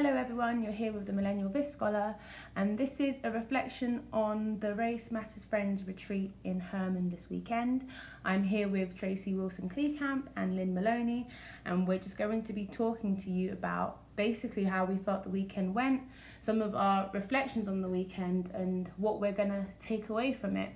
Hello 0.00 0.14
everyone, 0.14 0.62
you're 0.62 0.70
here 0.70 0.92
with 0.92 1.06
the 1.06 1.12
Millennial 1.12 1.50
VSCOholar, 1.50 2.14
and 2.54 2.78
this 2.78 3.00
is 3.00 3.18
a 3.24 3.32
reflection 3.32 4.04
on 4.12 4.60
the 4.60 4.72
Race 4.76 5.10
Matters 5.10 5.42
Friends 5.42 5.88
retreat 5.88 6.30
in 6.44 6.60
Hermann 6.60 7.10
this 7.10 7.28
weekend. 7.28 7.84
I'm 8.24 8.44
here 8.44 8.68
with 8.68 8.96
Traci 8.96 9.36
Wilson 9.36 9.68
Kleekamp 9.68 10.28
and 10.36 10.54
Lynn 10.54 10.72
Maloney, 10.72 11.26
and 11.64 11.84
we're 11.84 11.98
just 11.98 12.16
going 12.16 12.44
to 12.44 12.52
be 12.52 12.64
talking 12.64 13.16
to 13.16 13.28
you 13.28 13.50
about 13.50 13.98
basically 14.14 14.62
how 14.62 14.84
we 14.84 14.98
felt 14.98 15.24
the 15.24 15.30
weekend 15.30 15.74
went, 15.74 16.02
some 16.38 16.62
of 16.62 16.76
our 16.76 17.10
reflections 17.12 17.66
on 17.66 17.80
the 17.80 17.88
weekend, 17.88 18.52
and 18.54 18.92
what 18.98 19.20
we're 19.20 19.32
going 19.32 19.48
to 19.48 19.66
take 19.80 20.10
away 20.10 20.32
from 20.32 20.56
it. 20.56 20.70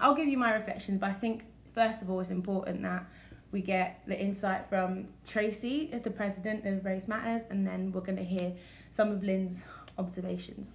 I'll 0.00 0.14
give 0.14 0.28
you 0.28 0.38
my 0.38 0.54
reflections, 0.54 0.98
but 0.98 1.10
I 1.10 1.12
think 1.12 1.44
first 1.74 2.00
of 2.00 2.08
all 2.08 2.20
it's 2.20 2.30
important 2.30 2.80
that 2.82 3.04
we 3.54 3.62
get 3.62 4.02
the 4.08 4.20
insight 4.20 4.68
from 4.68 5.06
Traci, 5.30 6.02
the 6.02 6.10
president 6.10 6.66
of 6.66 6.84
Race 6.84 7.06
Matters, 7.06 7.42
and 7.50 7.64
then 7.64 7.92
we're 7.92 8.00
going 8.00 8.18
to 8.18 8.24
hear 8.24 8.52
some 8.90 9.12
of 9.12 9.22
Lynn's 9.22 9.62
observations. 9.96 10.72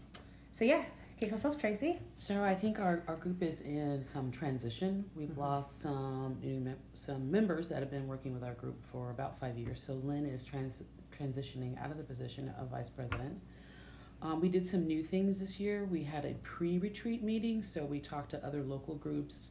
So, 0.54 0.64
yeah, 0.64 0.86
kick 1.20 1.34
us 1.34 1.44
off, 1.44 1.58
Traci. 1.58 1.98
So, 2.16 2.42
I 2.42 2.56
think 2.56 2.80
our, 2.80 3.04
our 3.10 3.18
group 3.18 3.44
is 3.44 3.64
in 3.64 4.02
some 4.02 4.32
transition. 4.32 5.04
We've 5.14 5.28
mm-hmm. 5.28 5.42
lost 5.42 5.82
some 5.82 6.38
new 6.42 6.74
some 6.94 7.30
members 7.30 7.68
that 7.68 7.80
have 7.80 7.92
been 7.92 8.08
working 8.08 8.34
with 8.34 8.46
our 8.46 8.54
group 8.54 8.78
for 8.90 9.12
about 9.12 9.38
five 9.42 9.58
years. 9.58 9.84
So, 9.84 9.96
Lynn 9.96 10.26
is 10.26 10.46
trans- 10.46 10.84
transitioning 11.12 11.78
out 11.84 11.92
of 11.92 11.98
the 11.98 12.04
position 12.04 12.50
of 12.58 12.70
vice 12.70 12.90
president. 12.90 13.42
Um, 14.22 14.40
we 14.40 14.48
did 14.48 14.66
some 14.66 14.88
new 14.88 15.04
things 15.04 15.42
this 15.42 15.60
year. 15.60 15.84
We 15.84 16.02
had 16.02 16.24
a 16.24 16.34
pre 16.44 16.78
retreat 16.78 17.24
meeting, 17.24 17.62
so 17.62 17.84
we 17.84 18.00
talked 18.00 18.32
to 18.32 18.46
other 18.46 18.64
local 18.64 18.96
groups 18.96 19.50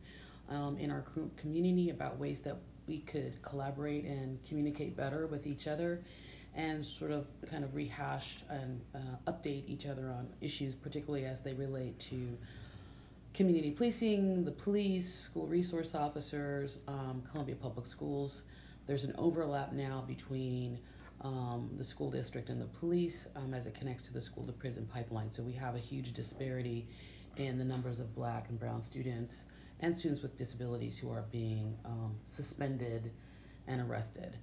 um, 0.49 0.79
in 0.79 0.91
our 0.91 1.05
community 1.37 1.91
about 1.91 2.19
ways 2.19 2.41
that 2.41 2.57
we 2.89 2.99
could 3.01 3.41
collaborate 3.43 4.05
and 4.05 4.43
communicate 4.45 4.97
better 4.97 5.27
with 5.27 5.47
each 5.47 5.67
other 5.67 6.03
and 6.55 6.85
sort 6.85 7.13
of 7.13 7.27
kind 7.51 7.63
of 7.63 7.75
rehash 7.75 8.39
and 8.49 8.81
uh, 8.95 9.31
update 9.31 9.63
each 9.69 9.87
other 9.87 10.11
on 10.11 10.27
issues, 10.41 10.75
particularly 10.75 11.25
as 11.25 11.41
they 11.41 11.55
relate 11.55 11.99
to 11.99 12.37
community 13.35 13.71
policing, 13.71 14.45
the 14.45 14.51
police, 14.51 15.13
school 15.13 15.47
resource 15.47 15.95
officers, 15.95 16.79
um, 16.89 17.23
Columbia 17.31 17.55
Public 17.55 17.87
Schools. 17.87 18.43
There's 18.87 19.05
an 19.05 19.15
overlap 19.19 19.73
now 19.73 20.03
between 20.09 20.79
um, 21.21 21.71
the 21.77 21.85
school 21.85 22.11
district 22.11 22.49
and 22.49 22.61
the 22.61 22.67
police 22.67 23.29
um, 23.37 23.53
as 23.53 23.67
it 23.67 23.75
connects 23.75 24.05
to 24.05 24.13
the 24.13 24.21
school 24.21 24.45
to 24.45 24.53
prison 24.53 24.89
pipeline. 24.93 25.31
So 25.31 25.43
we 25.43 25.53
have 25.53 25.75
a 25.75 25.79
huge 25.79 26.13
disparity 26.13 26.87
in 27.37 27.59
the 27.59 27.65
numbers 27.65 28.01
of 28.01 28.15
black 28.15 28.49
and 28.49 28.59
brown 28.59 28.83
students 28.83 29.45
and 29.81 29.97
students 29.97 30.23
with 30.23 30.37
disabilities 30.37 30.99
who 30.99 31.11
are 31.11 31.25
being 31.31 31.77
um, 31.85 32.17
suspended 32.25 33.13
and 33.67 33.81
arrested. 33.81 34.37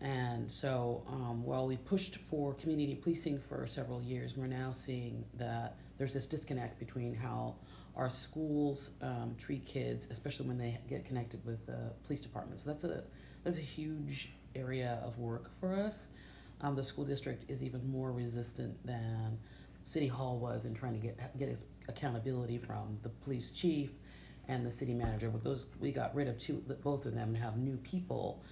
And 0.00 0.50
so 0.50 1.02
um, 1.08 1.42
while 1.44 1.66
we 1.66 1.76
pushed 1.76 2.16
for 2.16 2.54
community 2.54 2.94
policing 2.94 3.38
for 3.38 3.66
several 3.66 4.02
years, 4.02 4.36
we're 4.36 4.46
now 4.46 4.70
seeing 4.70 5.24
that 5.34 5.76
there's 5.96 6.12
this 6.12 6.26
disconnect 6.26 6.78
between 6.78 7.14
how 7.14 7.54
our 7.96 8.10
schools 8.10 8.90
um, 9.00 9.34
treat 9.38 9.64
kids, 9.64 10.08
especially 10.10 10.46
when 10.46 10.58
they 10.58 10.78
get 10.88 11.06
connected 11.06 11.44
with 11.46 11.64
the 11.66 11.92
police 12.04 12.20
department. 12.20 12.60
So 12.60 12.70
that's 12.70 12.84
a 12.84 13.04
that's 13.42 13.58
a 13.58 13.62
huge 13.62 14.32
area 14.54 15.00
of 15.02 15.18
work 15.18 15.50
for 15.60 15.74
us. 15.74 16.08
Um, 16.60 16.74
the 16.74 16.84
school 16.84 17.04
district 17.04 17.50
is 17.50 17.62
even 17.62 17.88
more 17.90 18.12
resistant 18.12 18.74
than 18.86 19.38
City 19.84 20.08
Hall 20.08 20.38
was 20.38 20.66
in 20.66 20.74
trying 20.74 20.92
to 20.92 20.98
get 20.98 21.38
get 21.38 21.64
accountability 21.88 22.58
from 22.58 22.98
the 23.02 23.08
police 23.08 23.50
chief 23.50 23.92
and 24.48 24.64
the 24.64 24.70
city 24.70 24.94
manager. 24.94 25.28
But 25.28 25.44
those 25.44 25.66
we 25.80 25.92
got 25.92 26.14
rid 26.14 26.28
of 26.28 26.38
two, 26.38 26.62
both 26.82 27.06
of 27.06 27.14
them, 27.14 27.28
and 27.28 27.38
have 27.38 27.56
new 27.56 27.76
people. 27.78 28.42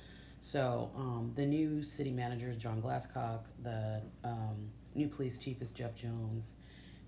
So 0.41 0.91
um, 0.97 1.33
the 1.35 1.47
new 1.47 1.83
city 1.83 2.11
manager 2.11 2.51
is 2.51 2.57
John 2.57 2.83
Glascock. 2.83 3.45
The 3.63 4.03
um, 4.25 4.69
new 4.95 5.09
police 5.09 5.39
chief 5.39 5.63
is 5.63 5.71
Geoff 5.71 5.95
Jones, 5.95 6.55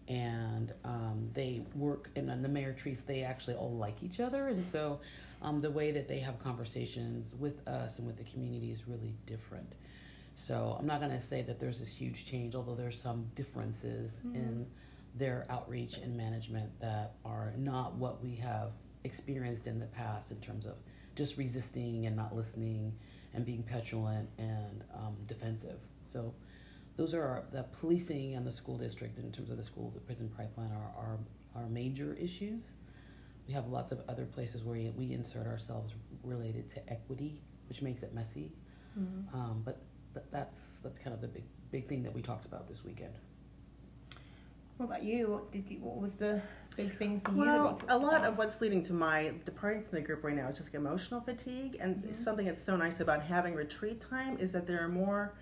and 0.09 0.72
um, 0.84 1.28
they 1.34 1.62
work. 1.75 2.10
And 2.16 2.28
then 2.28 2.43
the 2.43 2.49
mayor 2.49 2.75
Treece, 2.78 3.05
they 3.05 3.22
actually 3.22 3.56
all 3.56 3.77
like 3.77 4.03
each 4.03 4.21
other, 4.21 4.49
and 4.49 4.65
so 4.65 5.00
um, 5.43 5.60
the 5.60 5.71
way 5.71 5.91
that 5.91 6.09
they 6.09 6.19
have 6.19 6.39
conversations 6.43 7.34
with 7.39 7.66
us 7.69 7.99
and 7.99 8.06
with 8.06 8.16
the 8.16 8.25
community 8.25 8.71
is 8.71 8.89
really 8.89 9.15
different. 9.27 9.75
So 10.34 10.77
I'm 10.78 10.87
not 10.87 11.00
going 11.00 11.12
to 11.12 11.21
say 11.21 11.41
that 11.43 11.59
there's 11.59 11.78
this 11.78 11.97
huge 11.97 12.27
change, 12.27 12.55
although 12.55 12.75
there's 12.75 13.00
some 13.00 13.27
differences 13.34 14.21
mm-hmm. 14.25 14.37
in 14.37 14.66
their 15.15 15.47
outreach 15.49 15.97
and 15.97 16.15
management 16.15 16.78
that 16.81 17.15
are 17.25 17.55
not 17.56 17.94
what 17.94 18.22
we 18.22 18.34
have 18.34 18.72
experienced 19.06 19.67
in 19.67 19.78
the 19.78 19.87
past 19.87 20.31
in 20.31 20.39
terms 20.41 20.67
of 20.67 20.75
just 21.15 21.39
resisting 21.39 22.06
and 22.06 22.15
not 22.15 22.37
listening 22.37 22.93
and 23.33 23.47
being 23.47 23.62
petulant 23.62 24.28
and 24.39 24.84
um, 24.94 25.17
defensive. 25.27 25.78
So 26.05 26.34
those 26.97 27.15
are 27.15 27.22
our, 27.22 27.45
the 27.53 27.62
policing 27.78 28.34
and 28.34 28.47
the 28.47 28.53
school 28.53 28.77
district 28.77 29.19
in 29.19 29.31
terms 29.33 29.50
of 29.50 29.56
the 29.56 29.65
school, 29.65 29.91
the 29.95 30.00
prison 30.00 30.31
pipeline 30.37 30.72
are 30.72 30.91
our, 30.99 31.19
our 31.55 31.69
major 31.69 32.16
issues. 32.21 32.72
We 33.47 33.55
have 33.55 33.69
lots 33.69 33.93
of 33.93 34.03
other 34.09 34.27
places 34.27 34.65
where 34.65 34.77
we 34.97 35.12
insert 35.12 35.47
ourselves 35.47 35.95
related 36.25 36.69
to 36.71 36.91
equity, 36.91 37.41
which 37.69 37.81
makes 37.81 38.03
it 38.03 38.12
messy. 38.12 38.53
Mm-hmm. 38.99 39.37
Um, 39.37 39.62
but 39.65 39.78
th- 40.15 40.27
that's 40.33 40.81
that's 40.81 40.99
kind 40.99 41.15
of 41.15 41.21
the 41.21 41.28
big 41.28 41.45
big 41.71 41.87
thing 41.87 42.03
that 42.03 42.15
we 42.15 42.22
talked 42.22 42.45
about 42.45 42.66
this 42.66 42.83
weekend. 42.84 43.15
What 44.78 44.87
about 44.87 45.05
you? 45.05 45.28
What 45.28 45.53
did 45.53 45.71
you? 45.71 45.78
What 45.78 45.97
was 45.97 46.15
the 46.15 46.41
big 46.76 46.97
thing 46.98 47.20
for 47.20 47.32
you? 47.32 47.38
Well, 47.38 47.81
a 47.88 47.98
lot 47.98 48.19
about? 48.19 48.25
of 48.25 48.38
what's 48.38 48.60
leading 48.60 48.82
to 48.84 48.92
my 48.92 49.32
departing 49.44 49.82
from 49.82 49.98
the 49.98 50.04
group 50.04 50.25
right 50.25 50.37
now 50.37 50.48
is 50.48 50.56
just 50.56 50.75
emotional 50.75 51.20
fatigue, 51.20 51.76
and 51.81 51.97
mm-hmm. 51.97 52.12
something 52.12 52.47
that's 52.47 52.64
so 52.64 52.76
nice 52.76 53.00
about 53.00 53.22
having 53.22 53.54
retreat 53.54 54.00
time 54.00 54.38
is 54.38 54.53
that 54.53 54.66
there 54.66 54.82
are 54.82 54.88
more 54.88 55.34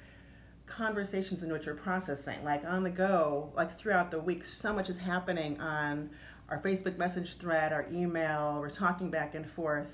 conversations 0.66 1.42
in 1.42 1.52
which 1.52 1.66
you're 1.66 1.74
processing, 1.74 2.42
like 2.44 2.64
on 2.64 2.82
the 2.82 2.90
go, 2.90 3.52
like 3.54 3.78
throughout 3.78 4.10
the 4.10 4.20
week. 4.20 4.44
So 4.44 4.72
much 4.72 4.88
is 4.88 4.98
happening 4.98 5.60
on 5.60 6.10
our 6.48 6.60
Facebook 6.60 6.96
message 6.96 7.38
thread, 7.38 7.72
our 7.72 7.86
email. 7.92 8.58
We're 8.60 8.70
talking 8.70 9.10
back 9.10 9.34
and 9.34 9.48
forth, 9.48 9.88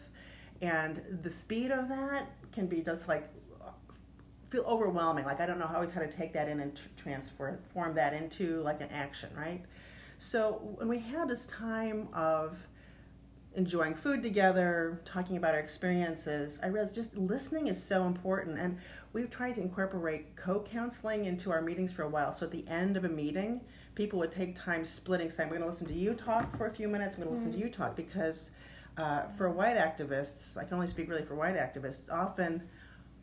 and 0.63 1.03
the 1.23 1.31
speed 1.31 1.71
of 1.71 1.89
that 1.89 2.31
can 2.53 2.67
be 2.67 2.83
just 2.83 3.09
like 3.09 3.29
feel 4.51 4.63
overwhelming. 4.63 5.25
Like 5.25 5.41
I 5.41 5.47
don't 5.47 5.59
know 5.59 5.67
how 5.67 5.77
always 5.77 5.93
how 5.93 6.01
to 6.01 6.11
take 6.11 6.33
that 6.35 6.49
in 6.49 6.61
and 6.61 6.79
transform 6.97 7.95
that 7.95 8.13
into 8.13 8.61
like 8.63 8.81
an 8.81 8.91
action, 8.91 9.31
right? 9.37 9.65
So 10.21 10.61
when 10.77 10.87
we 10.87 10.99
had 10.99 11.31
this 11.31 11.47
time 11.47 12.09
of 12.13 12.59
enjoying 13.55 13.95
food 13.95 14.23
together, 14.23 15.01
talking 15.07 15.39
about 15.39 15.55
our 15.55 15.61
experiences, 15.61 16.61
I 16.63 16.67
realized 16.67 16.95
just 16.95 17.17
listening 17.17 17.69
is 17.69 17.83
so 17.83 18.05
important. 18.05 18.59
And 18.59 18.77
we've 19.15 19.31
tried 19.31 19.55
to 19.55 19.63
incorporate 19.63 20.37
co-counseling 20.37 21.25
into 21.25 21.51
our 21.51 21.63
meetings 21.63 21.91
for 21.91 22.03
a 22.03 22.09
while. 22.09 22.35
So 22.35 22.45
at 22.45 22.53
the 22.53 22.69
end 22.69 22.99
of 22.99 23.07
a 23.07 23.09
meeting, 23.09 23.63
people 23.95 24.19
would 24.19 24.31
take 24.31 24.55
time 24.55 24.85
splitting, 24.85 25.31
saying, 25.31 25.49
"We're 25.49 25.57
going 25.57 25.67
to 25.67 25.73
listen 25.73 25.87
to 25.87 25.95
you 25.95 26.13
talk 26.13 26.55
for 26.59 26.67
a 26.67 26.71
few 26.71 26.87
minutes. 26.87 27.15
I'm 27.15 27.23
going 27.23 27.35
to 27.35 27.43
listen 27.43 27.59
to 27.59 27.59
you 27.59 27.71
talk," 27.71 27.97
because 27.97 28.51
uh, 28.99 29.23
for 29.39 29.51
white 29.51 29.79
activists, 29.79 30.59
I 30.59 30.65
can 30.65 30.75
only 30.75 30.87
speak 30.87 31.09
really 31.09 31.25
for 31.25 31.35
white 31.35 31.57
activists. 31.57 32.13
Often 32.13 32.63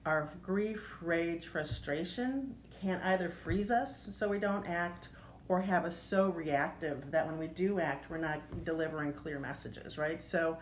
our 0.08 0.34
grief, 0.42 0.82
rage, 1.02 1.46
frustration 1.46 2.56
can 2.82 3.00
either 3.04 3.30
freeze 3.30 3.70
us 3.70 4.10
so 4.12 4.28
we 4.28 4.40
don't 4.40 4.68
act 4.68 5.10
or 5.50 5.62
have 5.62 5.86
us 5.86 5.98
so 5.98 6.30
reactive 6.30 7.12
that 7.12 7.26
when 7.26 7.38
we 7.38 7.48
do 7.48 7.80
act, 7.80 8.10
we're 8.10 8.18
not 8.18 8.42
delivering 8.66 9.14
clear 9.14 9.40
messages, 9.40 9.98
right? 9.98 10.22
So, 10.22 10.58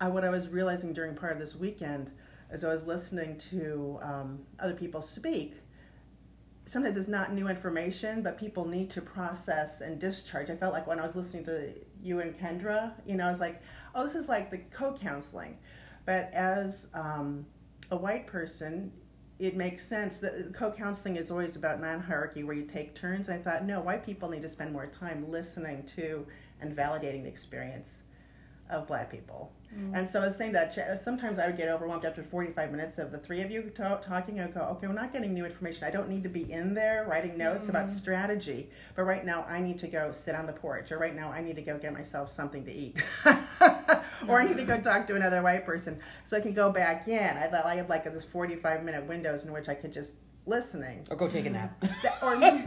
uh, 0.00 0.08
what 0.08 0.24
I 0.24 0.30
was 0.30 0.48
realizing 0.48 0.92
during 0.92 1.14
part 1.14 1.32
of 1.32 1.38
this 1.38 1.54
weekend 1.54 2.10
as 2.50 2.64
I 2.64 2.72
was 2.72 2.86
listening 2.86 3.36
to 3.50 3.98
um, 4.02 4.38
other 4.58 4.72
people 4.74 5.02
speak, 5.02 5.56
sometimes 6.66 6.96
it's 6.96 7.08
not 7.08 7.34
new 7.34 7.48
information, 7.48 8.22
but 8.22 8.38
people 8.38 8.66
need 8.66 8.90
to 8.90 9.02
process 9.02 9.80
and 9.80 9.98
discharge. 9.98 10.50
I 10.50 10.56
felt 10.56 10.72
like 10.72 10.86
when 10.86 10.98
I 10.98 11.02
was 11.02 11.16
listening 11.16 11.44
to 11.44 11.72
you 12.02 12.20
and 12.20 12.36
Kendra, 12.38 12.92
you 13.06 13.16
know, 13.16 13.26
I 13.26 13.30
was 13.30 13.40
like, 13.40 13.60
oh, 13.94 14.04
this 14.04 14.14
is 14.14 14.28
like 14.28 14.50
the 14.50 14.58
co 14.58 14.94
counseling. 14.94 15.58
But 16.06 16.30
as 16.32 16.88
um, 16.94 17.44
a 17.90 17.96
white 17.96 18.26
person, 18.26 18.92
it 19.40 19.56
makes 19.56 19.86
sense 19.86 20.18
that 20.18 20.52
co-counseling 20.52 21.16
is 21.16 21.30
always 21.30 21.56
about 21.56 21.80
non-hierarchy 21.80 22.44
where 22.44 22.54
you 22.54 22.64
take 22.64 22.94
turns. 22.94 23.30
I 23.30 23.38
thought, 23.38 23.64
no, 23.64 23.80
white 23.80 24.04
people 24.04 24.28
need 24.28 24.42
to 24.42 24.50
spend 24.50 24.70
more 24.70 24.86
time 24.86 25.30
listening 25.30 25.82
to 25.96 26.26
and 26.60 26.76
validating 26.76 27.22
the 27.22 27.28
experience 27.28 28.00
of 28.68 28.86
black 28.86 29.10
people. 29.10 29.50
Mm. 29.76 29.96
And 29.96 30.08
so 30.08 30.20
I 30.20 30.26
was 30.26 30.36
saying 30.36 30.52
that 30.52 31.00
sometimes 31.02 31.38
I 31.38 31.46
would 31.46 31.56
get 31.56 31.68
overwhelmed 31.68 32.04
after 32.04 32.22
45 32.22 32.72
minutes 32.72 32.98
of 32.98 33.12
the 33.12 33.18
three 33.18 33.40
of 33.40 33.50
you 33.50 33.62
talk, 33.74 34.04
talking. 34.04 34.40
I 34.40 34.46
would 34.46 34.54
go, 34.54 34.62
okay, 34.62 34.86
we're 34.86 34.94
not 34.94 35.12
getting 35.12 35.32
new 35.32 35.44
information. 35.44 35.84
I 35.84 35.90
don't 35.90 36.08
need 36.08 36.22
to 36.24 36.28
be 36.28 36.50
in 36.50 36.74
there 36.74 37.06
writing 37.08 37.38
notes 37.38 37.66
mm. 37.66 37.70
about 37.70 37.88
strategy. 37.88 38.70
But 38.96 39.04
right 39.04 39.24
now, 39.24 39.44
I 39.48 39.60
need 39.60 39.78
to 39.80 39.86
go 39.86 40.12
sit 40.12 40.34
on 40.34 40.46
the 40.46 40.52
porch, 40.52 40.90
or 40.90 40.98
right 40.98 41.14
now, 41.14 41.30
I 41.30 41.40
need 41.40 41.56
to 41.56 41.62
go 41.62 41.78
get 41.78 41.92
myself 41.92 42.30
something 42.30 42.64
to 42.64 42.72
eat, 42.72 42.96
or 44.28 44.40
I 44.40 44.46
need 44.46 44.58
to 44.58 44.64
go 44.64 44.80
talk 44.80 45.06
to 45.06 45.14
another 45.14 45.42
white 45.42 45.64
person 45.64 46.00
so 46.24 46.36
I 46.36 46.40
can 46.40 46.52
go 46.52 46.70
back 46.70 47.06
in. 47.06 47.36
I 47.36 47.46
thought 47.46 47.66
I 47.66 47.76
had 47.76 47.88
like 47.88 48.04
this 48.04 48.24
45 48.24 48.84
minute 48.84 49.06
windows 49.06 49.44
in 49.44 49.52
which 49.52 49.68
I 49.68 49.74
could 49.74 49.92
just 49.92 50.14
listening. 50.46 51.06
Or 51.10 51.16
go 51.16 51.28
take 51.28 51.46
a 51.46 51.50
nap. 51.50 51.82
or 52.22 52.38
there's 52.38 52.60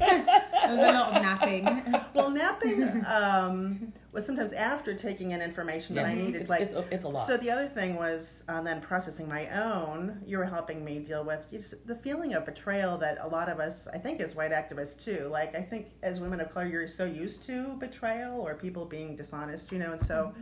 a 0.64 0.74
lot 0.74 1.16
of 1.16 1.22
napping. 1.22 1.96
well, 2.14 2.30
napping 2.30 3.06
um, 3.06 3.94
was 4.14 4.26
sometimes 4.26 4.54
after 4.54 4.94
taking 4.94 5.32
in 5.32 5.42
information 5.42 5.96
that 5.96 6.06
I 6.06 6.14
needed. 6.14 6.42
It's, 6.42 6.50
like 6.50 6.62
it's, 6.62 6.74
a- 6.74 6.86
it's 6.92 7.04
a 7.04 7.10
lot. 7.10 7.26
So 7.28 7.36
the 7.36 7.50
other 7.50 7.68
thing 7.68 7.96
was 7.96 8.44
um, 8.48 8.64
then 8.64 8.80
processing 8.80 9.28
my 9.28 9.50
own. 9.50 10.22
You 10.26 10.38
were 10.38 10.46
helping 10.46 10.86
me 10.86 11.00
deal 11.00 11.24
with 11.24 11.50
just 11.50 11.86
the 11.88 11.96
feeling 11.96 12.34
of 12.36 12.46
betrayal 12.46 12.98
that 13.00 13.18
a 13.22 13.28
lot 13.28 13.50
of 13.50 13.60
us, 13.60 13.88
I 13.92 13.98
think, 13.98 14.22
as 14.22 14.36
white 14.36 14.52
activists 14.52 15.04
too. 15.04 15.28
Like 15.32 15.56
I 15.56 15.62
think 15.62 15.88
as 16.04 16.20
women 16.20 16.40
of 16.42 16.54
color, 16.54 16.68
you're 16.68 16.88
so 16.88 17.06
used 17.06 17.44
to 17.44 17.76
betrayal 17.80 18.40
or 18.40 18.54
people 18.54 18.86
being 18.86 19.16
dishonest, 19.16 19.72
you 19.72 19.80
know. 19.80 19.94
And 19.94 20.02
so, 20.06 20.34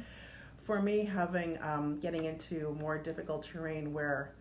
for 0.63 0.81
me, 0.81 1.05
having 1.05 1.57
um, 1.63 1.99
getting 1.99 2.25
into 2.25 2.75
more 2.79 2.97
difficult 2.97 3.43
terrain 3.43 3.93
where 3.93 4.33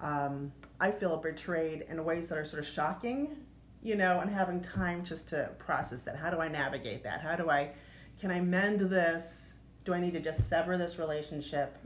um, 0.00 0.50
I 0.80 0.90
feel 0.90 1.16
betrayed 1.18 1.84
in 1.88 2.02
ways 2.04 2.28
that 2.28 2.38
are 2.38 2.44
sort 2.44 2.60
of 2.60 2.66
shocking, 2.66 3.36
you 3.82 3.94
know, 3.96 4.20
and 4.20 4.30
having 4.30 4.60
time 4.62 5.04
just 5.04 5.28
to 5.28 5.50
process 5.58 6.02
that. 6.04 6.16
How 6.16 6.30
do 6.30 6.40
I 6.40 6.48
navigate 6.48 7.02
that? 7.04 7.20
How 7.20 7.36
do 7.36 7.50
I, 7.50 7.72
can 8.20 8.30
I 8.30 8.40
mend 8.40 8.80
this? 8.80 9.54
Do 9.84 9.94
I 9.94 10.00
need 10.00 10.12
to 10.12 10.20
just 10.20 10.48
sever 10.48 10.76
this 10.76 10.98
relationship? 10.98 11.78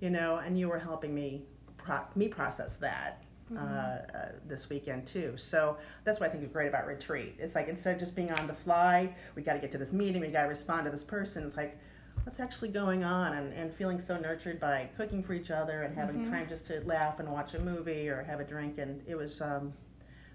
You 0.00 0.10
know, 0.10 0.36
and 0.36 0.58
you 0.58 0.68
were 0.68 0.78
helping 0.78 1.14
me, 1.14 1.42
pro- 1.78 2.04
me 2.14 2.28
process 2.28 2.76
that. 2.76 3.22
Uh, 3.54 3.58
uh, 3.60 4.28
this 4.48 4.70
weekend 4.70 5.06
too, 5.06 5.34
so 5.36 5.76
that's 6.04 6.18
what 6.20 6.30
I 6.30 6.32
think 6.32 6.42
is 6.42 6.48
great 6.48 6.68
about 6.68 6.86
retreat. 6.86 7.34
It's 7.38 7.54
like 7.54 7.68
instead 7.68 7.92
of 7.92 8.00
just 8.00 8.16
being 8.16 8.32
on 8.32 8.46
the 8.46 8.54
fly, 8.54 9.14
we 9.34 9.42
got 9.42 9.52
to 9.52 9.58
get 9.58 9.70
to 9.72 9.78
this 9.78 9.92
meeting, 9.92 10.22
we 10.22 10.28
got 10.28 10.44
to 10.44 10.48
respond 10.48 10.86
to 10.86 10.90
this 10.90 11.04
person. 11.04 11.44
It's 11.44 11.54
like, 11.54 11.76
what's 12.24 12.40
actually 12.40 12.70
going 12.70 13.04
on, 13.04 13.34
and, 13.34 13.52
and 13.52 13.70
feeling 13.74 14.00
so 14.00 14.16
nurtured 14.16 14.58
by 14.58 14.88
cooking 14.96 15.22
for 15.22 15.34
each 15.34 15.50
other 15.50 15.82
and 15.82 15.94
having 15.94 16.24
time 16.30 16.48
just 16.48 16.66
to 16.68 16.80
laugh 16.86 17.20
and 17.20 17.30
watch 17.30 17.52
a 17.52 17.58
movie 17.58 18.08
or 18.08 18.22
have 18.22 18.40
a 18.40 18.44
drink, 18.44 18.78
and 18.78 19.02
it 19.06 19.16
was 19.16 19.42
um, 19.42 19.70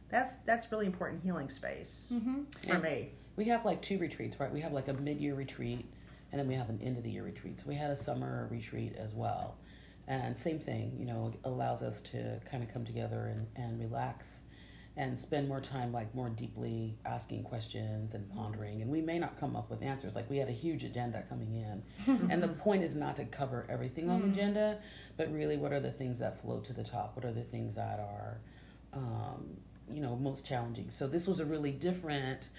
that's 0.10 0.38
that's 0.46 0.72
really 0.72 0.86
important 0.86 1.24
healing 1.24 1.50
space 1.50 2.12
for 2.66 2.74
And- 2.74 2.84
me. 2.84 3.12
we 3.36 3.46
have 3.46 3.66
like 3.66 3.82
two 3.82 3.98
retreats, 3.98 4.40
right? 4.40 4.52
We 4.52 4.62
have 4.62 4.74
like 4.74 4.88
a 4.88 4.94
mid-year 4.94 5.36
retreat, 5.36 5.86
and 6.32 6.40
then 6.40 6.48
we 6.48 6.54
have 6.56 6.70
an 6.70 6.80
end-of-the-year 6.82 7.24
retreat. 7.24 7.60
So 7.60 7.66
we 7.68 7.76
had 7.76 7.92
a 7.92 7.96
summer 7.96 8.48
retreat 8.52 8.96
as 8.98 9.14
well, 9.14 9.58
and 10.08 10.38
same 10.38 10.60
thing. 10.60 10.96
You 10.98 11.06
know, 11.06 11.34
allows 11.44 11.84
us 11.84 12.02
to 12.14 12.40
kind 12.50 12.64
of 12.64 12.72
come 12.74 12.86
together 12.86 13.28
and, 13.34 13.48
and 13.56 13.80
relax, 13.80 14.40
and 14.96 15.20
spend 15.20 15.48
more 15.48 15.62
time 15.62 15.92
like 15.92 16.16
more 16.16 16.30
deeply 16.30 16.98
asking 17.06 17.44
questions 17.44 18.14
and 18.16 18.28
pondering. 18.34 18.82
And 18.82 18.90
we 18.90 19.02
may 19.02 19.20
not 19.20 19.38
come 19.40 19.56
up 19.56 19.70
with 19.70 19.84
answers. 19.84 20.16
Like 20.16 20.30
we 20.30 20.38
had 20.38 20.48
a 20.50 20.54
huge 20.54 20.84
agenda 20.86 21.22
coming 21.30 21.54
in, 21.56 21.84
and 22.32 22.42
the 22.42 22.48
point 22.48 22.82
is 22.84 22.96
not 22.96 23.18
to 23.18 23.26
cover 23.26 23.68
everything 23.70 24.10
on 24.10 24.22
the 24.22 24.28
agenda, 24.30 24.80
but 25.18 25.32
really 25.34 25.58
what 25.58 25.72
are 25.74 25.80
the 25.82 25.92
things 25.92 26.18
that 26.20 26.42
float 26.42 26.64
to 26.66 26.74
the 26.74 26.84
top? 26.84 27.16
What 27.16 27.26
are 27.26 27.34
the 27.34 27.44
things 27.44 27.76
that 27.76 28.00
are 28.00 28.40
um, 28.94 29.58
you 29.92 30.02
know 30.02 30.16
most 30.16 30.46
challenging. 30.46 30.90
So 30.90 31.08
this 31.08 31.28
was 31.28 31.40
a 31.40 31.46
really 31.46 31.72
different 31.72 32.50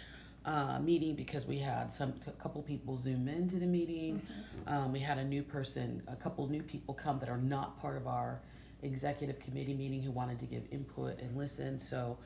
uh, 0.44 0.78
meeting 0.80 1.14
because 1.14 1.46
we 1.46 1.58
had 1.58 1.92
some 1.92 2.14
a 2.26 2.30
couple 2.32 2.62
people 2.62 2.96
zoom 2.96 3.28
into 3.28 3.56
the 3.56 3.66
meeting. 3.66 4.22
Um, 4.66 4.92
we 4.92 5.00
had 5.00 5.18
a 5.18 5.24
new 5.24 5.42
person, 5.42 6.02
a 6.08 6.16
couple 6.16 6.46
new 6.48 6.62
people 6.62 6.94
come 6.94 7.18
that 7.18 7.28
are 7.28 7.38
not 7.38 7.80
part 7.80 7.96
of 7.96 8.06
our 8.06 8.40
executive 8.82 9.40
committee 9.40 9.74
meeting 9.74 10.00
who 10.02 10.10
wanted 10.10 10.38
to 10.38 10.46
give 10.46 10.62
input 10.70 11.20
and 11.20 11.36
listen. 11.36 11.78
So 11.78 12.16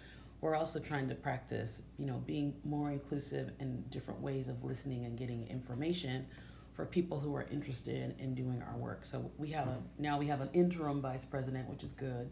we're 0.41 0.55
also 0.55 0.79
trying 0.79 1.09
to 1.09 1.15
practice, 1.15 1.83
you 1.99 2.07
know, 2.07 2.23
being 2.27 2.55
more 2.65 2.91
inclusive 2.91 3.51
in 3.61 3.83
different 3.91 4.21
ways 4.21 4.49
of 4.49 4.63
listening 4.63 5.05
and 5.05 5.17
getting 5.17 5.49
information 5.49 6.27
for 6.75 6.85
people 6.87 7.21
who 7.21 7.35
are 7.37 7.47
interested 7.51 8.15
in 8.19 8.35
doing 8.35 8.63
our 8.71 8.77
work. 8.77 9.05
So 9.05 9.31
we 9.39 9.49
have 9.51 9.69
a 9.69 9.79
now 9.99 10.19
we 10.19 10.27
have 10.27 10.41
an 10.41 10.51
interim 10.53 11.01
vice 11.01 11.25
president, 11.25 11.69
which 11.69 11.85
is 11.85 11.91
good 11.91 12.31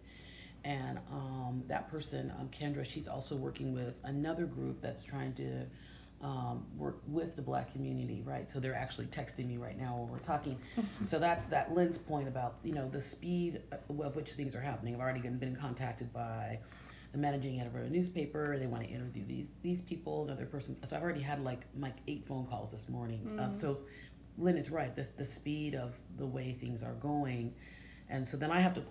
and 0.65 0.99
um, 1.11 1.63
that 1.69 1.91
person, 1.91 2.33
um, 2.39 2.49
Kendra, 2.49 2.85
she's 2.85 3.09
also 3.09 3.37
working 3.37 3.73
with 3.73 3.95
another 4.05 4.45
group 4.45 4.81
that's 4.81 5.05
trying 5.05 5.33
to 5.35 5.67
um, 6.23 6.67
work 6.77 7.01
with 7.07 7.35
the 7.35 7.43
black 7.43 7.73
community, 7.73 8.23
right? 8.25 8.51
So 8.51 8.61
they're 8.61 8.75
actually 8.75 9.07
texting 9.07 9.47
me 9.47 9.57
right 9.57 9.79
now 9.79 9.97
while 9.97 10.07
we're 10.07 10.19
talking. 10.19 10.59
so 11.05 11.19
that's 11.19 11.47
that 11.47 11.75
Lynn's 11.75 11.99
point 11.99 12.29
about 12.29 12.57
you 12.63 12.75
know 12.75 12.89
the 12.89 13.01
speed 13.01 13.63
of 13.89 14.17
which 14.17 14.31
things 14.33 14.55
are 14.55 14.61
happening. 14.61 14.95
I've 14.95 15.01
already 15.01 15.21
been 15.21 15.57
contacted 15.57 16.13
by 16.13 16.59
the 17.13 17.19
managing 17.19 17.61
editor 17.61 17.81
of 17.81 17.87
a 17.87 17.91
newspaper. 17.91 18.59
They 18.59 18.67
want 18.67 18.85
to 18.85 18.91
interview 18.91 19.25
these 19.27 19.47
these 19.63 19.81
people, 19.81 20.25
another 20.25 20.47
person. 20.47 20.77
So 20.87 20.97
I've 20.97 21.03
already 21.03 21.23
had 21.23 21.43
like 21.43 21.63
like 21.79 21.97
eight 22.07 22.27
phone 22.27 22.47
calls 22.47 22.71
this 22.71 22.89
morning. 22.89 23.27
Um, 23.39 23.55
so 23.55 23.79
Lynn 24.37 24.59
is 24.59 24.71
right. 24.71 24.95
The 24.95 25.09
the 25.17 25.25
speed 25.25 25.75
of 25.75 25.95
the 26.19 26.27
way 26.27 26.53
things 26.61 26.83
are 26.83 26.95
going. 26.95 27.55
And 28.11 28.27
so 28.27 28.37
then 28.37 28.51
I 28.51 28.61
have 28.61 28.75
to 28.75 28.83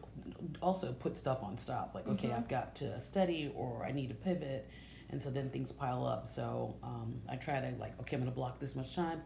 also 0.62 0.94
put 0.94 1.16
stuff 1.16 1.44
on 1.44 1.58
stop. 1.58 1.92
Like, 1.94 2.08
okay, 2.08 2.30
I've 2.38 2.48
got 2.48 2.74
to 2.76 3.00
study 3.00 3.52
or 3.56 3.86
I 3.86 3.92
need 3.92 4.10
to 4.10 4.16
pivot. 4.16 4.68
And 5.12 5.22
so 5.22 5.30
then 5.30 5.50
things 5.50 5.72
pile 5.72 6.06
up. 6.06 6.28
So 6.28 6.76
um, 6.84 7.20
I 7.30 7.36
try 7.36 7.60
to, 7.60 7.76
like, 7.80 8.00
okay, 8.02 8.16
I'm 8.16 8.22
going 8.22 8.32
to 8.32 8.36
block 8.36 8.60
this 8.60 8.76
much 8.76 8.96
time, 8.96 9.22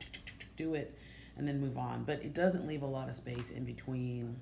do 0.55 0.73
it, 0.73 0.97
and 1.37 1.47
then 1.47 1.59
move 1.59 1.77
on. 1.77 2.05
But 2.05 2.23
it 2.23 2.33
doesn't 2.33 2.65
leave 2.67 2.81
a 2.83 2.87
lot 2.87 3.07
of 3.09 3.15
space 3.15 3.51
in 3.51 3.65
between 3.65 4.35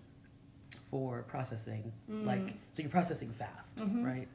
for 0.90 1.24
processing. 1.24 1.92
Like, 2.26 2.54
so 2.72 2.82
you're 2.84 2.92
processing 2.92 3.32
fast, 3.34 3.72
right? 4.06 4.28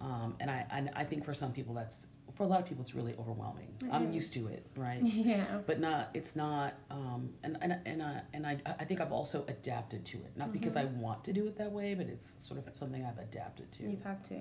Um, 0.00 0.34
and 0.40 0.50
I, 0.50 0.66
and 0.72 0.90
I 0.96 1.04
think 1.04 1.24
for 1.24 1.34
some 1.34 1.52
people, 1.52 1.74
that's, 1.74 2.06
for 2.34 2.42
a 2.42 2.46
lot 2.46 2.60
of 2.60 2.66
people, 2.66 2.82
it's 2.82 2.94
really 2.94 3.14
overwhelming. 3.18 3.68
I'm 3.90 4.12
used 4.12 4.32
to 4.34 4.48
it, 4.48 4.66
right? 4.76 5.00
Yeah. 5.24 5.58
but 5.66 5.80
not 5.80 6.10
it's 6.14 6.36
not 6.36 6.74
um 6.90 7.30
and 7.42 7.56
and 7.62 7.78
and, 7.86 8.02
uh, 8.02 8.20
and 8.32 8.46
I 8.46 8.58
I 8.66 8.84
think 8.84 9.00
I've 9.00 9.12
also 9.12 9.44
adapted 9.48 10.04
to 10.06 10.18
it 10.18 10.32
not 10.36 10.52
because 10.52 10.76
I 10.76 10.84
want 10.84 11.24
to 11.24 11.32
do 11.32 11.46
it 11.46 11.56
that 11.58 11.70
way 11.72 11.94
but 11.94 12.06
it's 12.06 12.34
sort 12.46 12.58
of 12.58 12.74
something 12.76 13.04
I've 13.04 13.18
adapted 13.18 13.70
to 13.72 13.84
You've 13.84 14.02
had 14.02 14.24
to. 14.26 14.40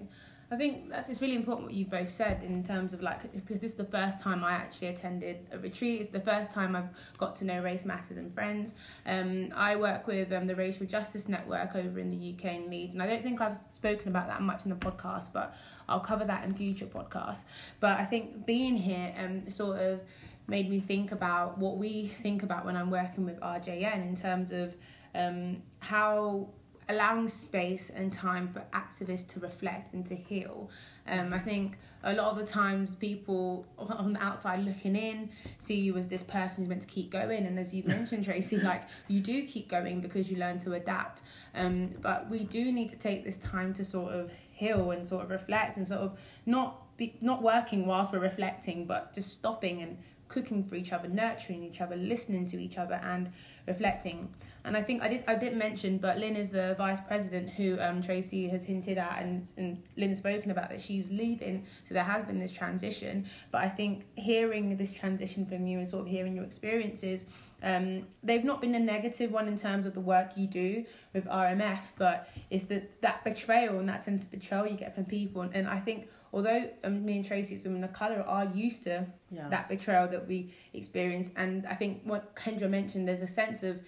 I 0.52 0.56
think 0.56 0.90
that's 0.90 1.10
it's 1.10 1.22
really 1.22 1.36
important 1.36 1.66
what 1.66 1.74
you 1.74 1.86
both 1.86 2.12
said 2.12 2.44
in 2.44 2.64
terms 2.64 2.94
of 2.94 3.02
like 3.02 3.32
because 3.34 3.60
this 3.60 3.72
is 3.72 3.78
the 3.78 3.86
first 3.86 4.20
time 4.20 4.44
I 4.44 4.52
actually 4.52 4.90
attended 4.90 5.48
a 5.52 5.58
retreat. 5.58 6.02
It's 6.02 6.12
the 6.12 6.20
first 6.20 6.52
time 6.52 6.76
I've 6.76 6.90
got 7.18 7.36
to 7.38 7.46
know 7.46 7.62
Race 7.62 7.86
Matters 7.86 8.18
and 8.18 8.32
Friends. 8.34 8.76
Um, 9.06 9.52
I 9.56 9.76
work 9.76 10.06
with 10.06 10.32
um, 10.32 10.46
the 10.46 10.56
Racial 10.56 10.86
Justice 10.86 11.28
Network 11.28 11.76
over 11.76 11.98
in 11.98 12.12
the 12.12 12.36
UK 12.36 12.54
in 12.56 12.70
Leeds, 12.70 12.94
and 12.94 13.02
I 13.02 13.08
don't 13.08 13.24
think 13.24 13.42
I've 13.42 13.58
spoken 13.72 14.10
about 14.10 14.28
that 14.28 14.42
much 14.42 14.66
in 14.66 14.70
the 14.70 14.76
podcast, 14.76 15.34
but 15.34 15.56
I'll 15.88 16.00
cover 16.00 16.26
that 16.26 16.44
in 16.44 16.54
future 16.54 16.86
podcasts. 16.86 17.44
But 17.80 18.00
I 18.00 18.06
think 18.06 18.46
being 18.46 18.78
here 18.78 19.14
um, 19.18 19.50
sort 19.50 19.80
of 19.80 20.02
made 20.48 20.70
me 20.70 20.80
think 20.80 21.12
about 21.12 21.58
what 21.58 21.78
we 21.78 22.14
think 22.22 22.44
about 22.44 22.66
when 22.66 22.76
I'm 22.76 22.92
working 22.92 23.26
with 23.26 23.40
RJN 23.40 24.08
in 24.08 24.16
terms 24.16 24.52
of 24.52 24.76
um, 25.16 25.62
how 25.80 26.50
allowing 26.90 27.30
space 27.30 27.90
and 27.90 28.12
time 28.12 28.50
for 28.50 28.64
activists 28.74 29.28
to 29.30 29.40
reflect 29.40 29.94
and 29.94 30.06
to 30.08 30.16
heal. 30.16 30.70
Um, 31.08 31.34
I 31.34 31.40
think 31.40 31.78
a 32.04 32.14
lot 32.14 32.32
of 32.32 32.38
the 32.38 32.46
times 32.46 32.96
people 32.96 33.66
on 33.78 34.14
the 34.14 34.22
outside 34.22 34.64
looking 34.64 34.96
in 34.96 35.30
see 35.60 35.80
you 35.80 35.98
as 35.98 36.08
this 36.08 36.24
person 36.24 36.64
who's 36.64 36.70
meant 36.70 36.82
to 36.82 36.88
keep 36.88 37.12
going, 37.12 37.46
and 37.46 37.58
as 37.60 37.74
you 37.74 37.84
mentioned, 37.88 38.26
Traci, 38.26 38.62
like 38.64 38.84
you 39.08 39.20
do 39.20 39.46
keep 39.46 39.70
going 39.70 40.02
because 40.02 40.30
you 40.30 40.38
learn 40.38 40.60
to 40.60 40.74
adapt. 40.74 41.22
Um, 41.56 41.92
but 42.02 42.30
we 42.30 42.44
do 42.46 42.72
need 42.72 42.90
to 42.90 42.96
take 42.96 43.24
this 43.24 43.38
time 43.38 43.74
to 43.76 43.86
sort 43.86 44.12
of 44.12 44.32
heal 44.52 44.92
and 44.92 45.08
sort 45.08 45.24
of 45.24 45.30
reflect 45.30 45.78
and 45.78 45.88
sort 45.88 46.02
of 46.02 46.18
not 46.46 46.98
be 46.98 47.16
not 47.22 47.42
working 47.42 47.86
whilst 47.86 48.12
we're 48.12 48.20
reflecting, 48.20 48.86
but 48.86 49.14
just 49.14 49.32
stopping 49.32 49.82
and 49.82 49.98
cooking 50.28 50.64
for 50.64 50.76
each 50.76 50.92
other, 50.92 51.08
nurturing 51.08 51.64
each 51.64 51.80
other, 51.82 51.96
listening 51.96 52.48
to 52.48 52.60
each 52.60 52.78
other, 52.78 52.96
and 53.04 53.32
reflecting. 53.68 54.34
And 54.66 54.78
I 54.78 54.82
think 54.82 55.02
I 55.02 55.10
did 55.10 55.24
I 55.28 55.36
did 55.36 55.58
mention, 55.58 55.98
but 55.98 56.18
Lynn 56.18 56.36
is 56.38 56.50
the 56.52 56.76
vice 56.78 57.02
president 57.02 57.50
who 57.50 57.78
um, 57.82 58.02
Traci 58.02 58.50
has 58.50 58.64
hinted 58.64 58.98
at, 58.98 59.22
and 59.22 59.52
and 59.58 59.84
Lynn 59.98 60.10
has 60.10 60.20
spoken 60.20 60.52
about 60.52 60.70
that 60.70 60.80
she's 60.82 61.10
leaving. 61.12 61.66
So 61.88 61.94
there 61.94 62.04
has 62.04 62.24
been 62.26 62.40
this 62.40 62.54
transition. 62.54 63.26
But 63.52 63.62
I 63.62 63.70
think 63.70 64.06
hearing 64.16 64.78
this 64.78 64.92
transition 64.94 65.46
from 65.46 65.68
you 65.68 65.80
and 65.80 65.88
sort 65.88 66.04
of 66.04 66.08
hearing 66.08 66.36
your 66.36 66.46
experiences. 66.46 67.26
Um, 67.62 68.08
they've 68.24 68.44
not 68.44 68.60
been 68.60 68.76
a 68.76 68.80
negative 68.80 69.32
one 69.32 69.48
in 69.48 69.58
terms 69.58 69.86
of 69.86 69.94
the 69.94 70.02
work 70.02 70.32
you 70.36 70.48
do 70.48 70.84
with 71.14 71.24
RMF, 71.28 71.80
but 71.98 72.30
it's 72.50 72.66
that 72.66 73.02
that 73.02 73.24
betrayal 73.24 73.80
and 73.80 73.88
that 73.88 74.04
sense 74.04 74.24
of 74.24 74.32
betrayal 74.32 74.68
you 74.68 74.76
get 74.76 74.94
from 74.94 75.06
people. 75.06 75.42
And, 75.44 75.56
and 75.56 75.68
I 75.70 75.80
think 75.80 76.10
although 76.34 76.70
um, 76.84 77.06
me 77.06 77.18
and 77.18 77.26
Traci 77.26 77.58
as 77.58 77.64
women 77.64 77.84
of 77.86 77.94
colour 77.94 78.22
are 78.28 78.46
used 78.54 78.84
to 78.84 79.06
Yeah. 79.32 79.48
that 79.50 79.70
betrayal 79.70 80.08
that 80.10 80.28
we 80.28 80.54
experience. 80.74 81.32
And 81.38 81.66
I 81.66 81.76
think 81.76 82.02
what 82.04 82.36
Kendra 82.36 82.70
mentioned, 82.70 83.08
there's 83.08 83.22
a 83.22 83.28
sense 83.28 83.64
of 83.64 83.80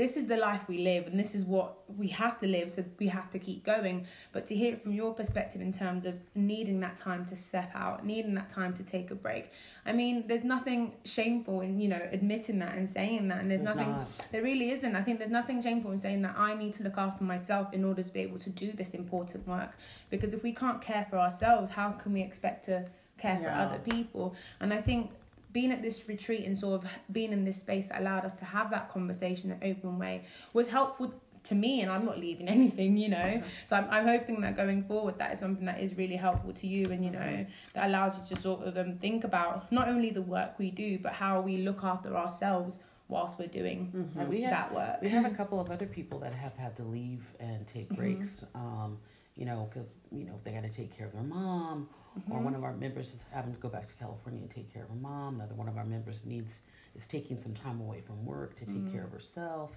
this 0.00 0.16
is 0.16 0.26
the 0.26 0.36
life 0.36 0.62
we 0.66 0.78
live 0.78 1.06
and 1.06 1.20
this 1.20 1.34
is 1.34 1.44
what 1.44 1.80
we 1.98 2.08
have 2.08 2.40
to 2.40 2.46
live, 2.46 2.70
so 2.70 2.82
we 2.98 3.06
have 3.08 3.30
to 3.30 3.38
keep 3.38 3.64
going. 3.64 4.06
But 4.32 4.46
to 4.46 4.54
hear 4.56 4.72
it 4.72 4.82
from 4.82 4.92
your 4.92 5.12
perspective 5.12 5.60
in 5.60 5.72
terms 5.74 6.06
of 6.06 6.14
needing 6.34 6.80
that 6.80 6.96
time 6.96 7.26
to 7.26 7.36
step 7.36 7.70
out, 7.74 8.06
needing 8.06 8.34
that 8.36 8.48
time 8.48 8.72
to 8.74 8.82
take 8.82 9.10
a 9.10 9.14
break. 9.14 9.50
I 9.84 9.92
mean, 9.92 10.24
there's 10.26 10.42
nothing 10.42 10.94
shameful 11.04 11.60
in, 11.60 11.78
you 11.78 11.88
know, 11.88 12.00
admitting 12.12 12.58
that 12.60 12.76
and 12.76 12.88
saying 12.88 13.28
that. 13.28 13.42
And 13.42 13.50
there's, 13.50 13.60
There's 13.60 13.76
nothing 13.76 13.92
not. 13.92 14.08
there 14.32 14.42
really 14.42 14.70
isn't. 14.70 14.96
I 14.96 15.02
think 15.02 15.18
there's 15.18 15.30
nothing 15.30 15.60
shameful 15.62 15.92
in 15.92 15.98
saying 15.98 16.22
that 16.22 16.34
I 16.38 16.54
need 16.54 16.74
to 16.76 16.82
look 16.82 16.96
after 16.96 17.22
myself 17.22 17.74
in 17.74 17.84
order 17.84 18.02
to 18.02 18.12
be 18.12 18.20
able 18.20 18.38
to 18.38 18.50
do 18.50 18.72
this 18.72 18.94
important 18.94 19.46
work. 19.46 19.76
Because 20.08 20.32
if 20.32 20.42
we 20.42 20.54
can't 20.54 20.80
care 20.80 21.06
for 21.10 21.18
ourselves, 21.18 21.70
how 21.70 21.90
can 21.92 22.14
we 22.14 22.22
expect 22.22 22.64
to 22.66 22.86
care 23.18 23.38
for 23.38 23.50
other 23.50 23.78
people? 23.78 24.34
And 24.60 24.72
I 24.72 24.80
think 24.80 25.10
being 25.52 25.72
at 25.72 25.82
this 25.82 26.08
retreat 26.08 26.44
and 26.46 26.58
sort 26.58 26.82
of 26.84 26.90
being 27.12 27.32
in 27.32 27.44
this 27.44 27.60
space 27.60 27.88
that 27.88 28.00
allowed 28.00 28.24
us 28.24 28.34
to 28.34 28.44
have 28.44 28.70
that 28.70 28.88
conversation 28.90 29.50
in 29.50 29.60
an 29.62 29.70
open 29.76 29.98
way 29.98 30.24
was 30.52 30.68
helpful 30.68 31.12
to 31.42 31.54
me 31.54 31.80
and 31.80 31.90
I'm 31.90 32.04
not 32.04 32.18
leaving 32.18 32.48
anything, 32.56 32.96
you 32.96 33.08
know. 33.08 33.42
So 33.66 33.76
I'm, 33.76 33.88
I'm 33.90 34.06
hoping 34.06 34.40
that 34.42 34.56
going 34.56 34.84
forward 34.84 35.18
that 35.18 35.34
is 35.34 35.40
something 35.40 35.64
that 35.66 35.80
is 35.80 35.96
really 35.96 36.16
helpful 36.16 36.52
to 36.52 36.66
you 36.66 36.84
and 36.90 37.04
you 37.04 37.10
know 37.10 37.46
that 37.74 37.88
allows 37.88 38.18
you 38.18 38.36
to 38.36 38.42
sort 38.42 38.62
of 38.66 38.76
um, 38.76 38.98
think 38.98 39.24
about 39.24 39.70
not 39.72 39.88
only 39.88 40.10
the 40.10 40.22
work 40.22 40.58
we 40.58 40.70
do 40.70 40.98
but 40.98 41.12
how 41.12 41.40
we 41.40 41.58
look 41.58 41.82
after 41.82 42.16
ourselves 42.16 42.78
whilst 43.08 43.38
we're 43.40 43.48
doing 43.48 43.90
And 44.16 44.28
we 44.28 44.42
have 44.42 44.50
that 44.52 44.74
work. 44.74 45.02
we 45.02 45.08
have 45.08 45.24
a 45.24 45.30
couple 45.30 45.58
of 45.60 45.70
other 45.70 45.86
people 45.86 46.18
that 46.20 46.32
have 46.32 46.56
had 46.56 46.76
to 46.76 46.84
leave 46.84 47.24
and 47.40 47.66
take 47.66 47.88
breaks. 47.88 48.44
Um, 48.54 48.98
you 49.36 49.46
know, 49.46 49.68
because 49.72 49.88
you 50.12 50.24
know 50.26 50.38
they 50.44 50.52
got 50.52 50.64
to 50.64 50.68
take 50.68 50.94
care 50.96 51.06
of 51.06 51.12
their 51.14 51.22
mom, 51.22 51.88
or 52.16 52.36
mm-hmm. 52.36 52.44
one 52.44 52.54
of 52.54 52.64
our 52.64 52.74
members 52.74 53.08
is 53.08 53.24
having 53.32 53.52
to 53.54 53.60
go 53.60 53.68
back 53.68 53.86
to 53.86 53.94
California 53.94 54.40
and 54.40 54.50
take 54.50 54.72
care 54.72 54.82
of 54.82 54.88
her 54.88 54.96
mom. 54.96 55.36
Another 55.36 55.54
one 55.54 55.68
of 55.68 55.76
our 55.76 55.84
members 55.84 56.24
needs 56.24 56.60
is 56.96 57.06
taking 57.06 57.38
some 57.38 57.54
time 57.54 57.80
away 57.80 58.00
from 58.00 58.24
work 58.24 58.56
to 58.56 58.66
take 58.66 58.92
care 58.92 59.04
of 59.04 59.10
mm. 59.10 59.14
herself. 59.14 59.70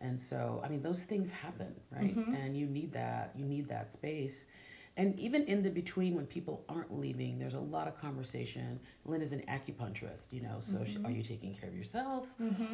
And 0.00 0.20
so, 0.20 0.62
I 0.64 0.68
mean, 0.68 0.82
those 0.82 1.02
things 1.02 1.30
happen, 1.30 1.74
right? 1.90 2.16
Mm-hmm. 2.16 2.34
And 2.34 2.56
you 2.56 2.66
need 2.66 2.92
that. 2.92 3.32
You 3.36 3.44
need 3.44 3.68
that 3.68 3.92
space. 3.92 4.46
And 4.96 5.18
even 5.18 5.44
in 5.44 5.62
the 5.62 5.70
between, 5.70 6.14
when 6.14 6.26
people 6.26 6.64
aren't 6.68 6.98
leaving, 6.98 7.38
there's 7.38 7.54
a 7.54 7.60
lot 7.60 7.86
of 7.86 7.98
conversation. 8.00 8.80
Lynn 9.04 9.22
is 9.22 9.32
an 9.32 9.42
acupuncturist, 9.48 10.24
you 10.30 10.42
know. 10.42 10.56
So, 10.60 10.84
she, 10.84 10.96
are 10.96 11.00
mm-hmm. 11.00 11.16
you 11.16 11.22
taking 11.22 11.54
care 11.54 11.68
of 11.68 11.76
yourself? 11.76 12.26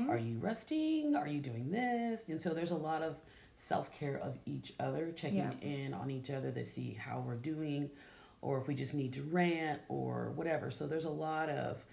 Are 0.08 0.18
you 0.18 0.38
resting? 0.38 1.14
Are 1.14 1.28
you 1.28 1.40
doing 1.40 1.70
this? 1.70 2.28
And 2.28 2.40
so, 2.40 2.50
there's 2.50 2.70
a 2.70 2.76
lot 2.76 3.02
of 3.02 3.16
self 3.56 3.90
care 3.98 4.18
of 4.18 4.38
each 4.46 4.72
other, 4.78 5.12
checking 5.16 5.38
Yeah. 5.38 5.52
in 5.60 5.94
on 5.94 6.10
each 6.10 6.30
other 6.30 6.50
to 6.52 6.64
see 6.64 6.92
how 6.92 7.20
we're 7.26 7.36
doing, 7.36 7.90
or 8.42 8.58
if 8.60 8.68
we 8.68 8.74
just 8.74 8.94
need 8.94 9.12
to 9.14 9.22
rant 9.22 9.80
or 9.88 10.32
whatever. 10.34 10.70
So, 10.70 10.86
there's 10.86 11.04
a 11.04 11.10
lot 11.10 11.48
of 11.48 11.84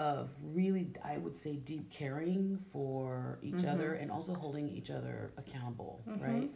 of 0.00 0.30
really, 0.42 0.88
I 1.04 1.18
would 1.18 1.36
say, 1.36 1.56
deep 1.56 1.90
caring 1.90 2.58
for 2.72 3.38
each 3.42 3.56
mm-hmm. 3.56 3.68
other 3.68 3.92
and 3.94 4.10
also 4.10 4.34
holding 4.34 4.66
each 4.68 4.90
other 4.90 5.30
accountable, 5.36 6.02
mm-hmm. 6.08 6.24
right? 6.24 6.50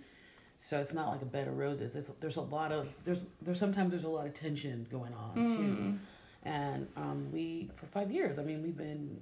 So 0.57 0.81
it's 0.81 0.95
not 0.95 1.09
like 1.09 1.21
a 1.21 1.27
bed 1.27 1.49
of 1.49 1.59
roses. 1.59 1.95
It's 1.95 2.11
there's 2.21 2.37
a 2.37 2.43
lot 2.43 2.73
of 2.73 2.89
there's 3.05 3.27
there's 3.43 3.59
sometimes 3.59 3.91
there's 3.91 4.05
a 4.05 4.09
lot 4.09 4.27
of 4.27 4.35
tension 4.35 4.87
going 4.91 5.13
on 5.13 5.35
too, 5.35 5.43
mm. 5.53 5.99
and 6.45 6.89
um, 6.97 7.29
we 7.33 7.71
for 7.77 7.87
five 7.87 8.11
years. 8.11 8.39
I 8.39 8.45
mean, 8.45 8.63
we've 8.63 8.77
been 8.77 9.21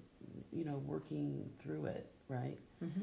you 0.52 0.64
know 0.64 0.82
working 0.86 1.50
through 1.60 1.86
it, 1.86 2.06
right? 2.28 2.58
Mm-hmm. 2.84 3.00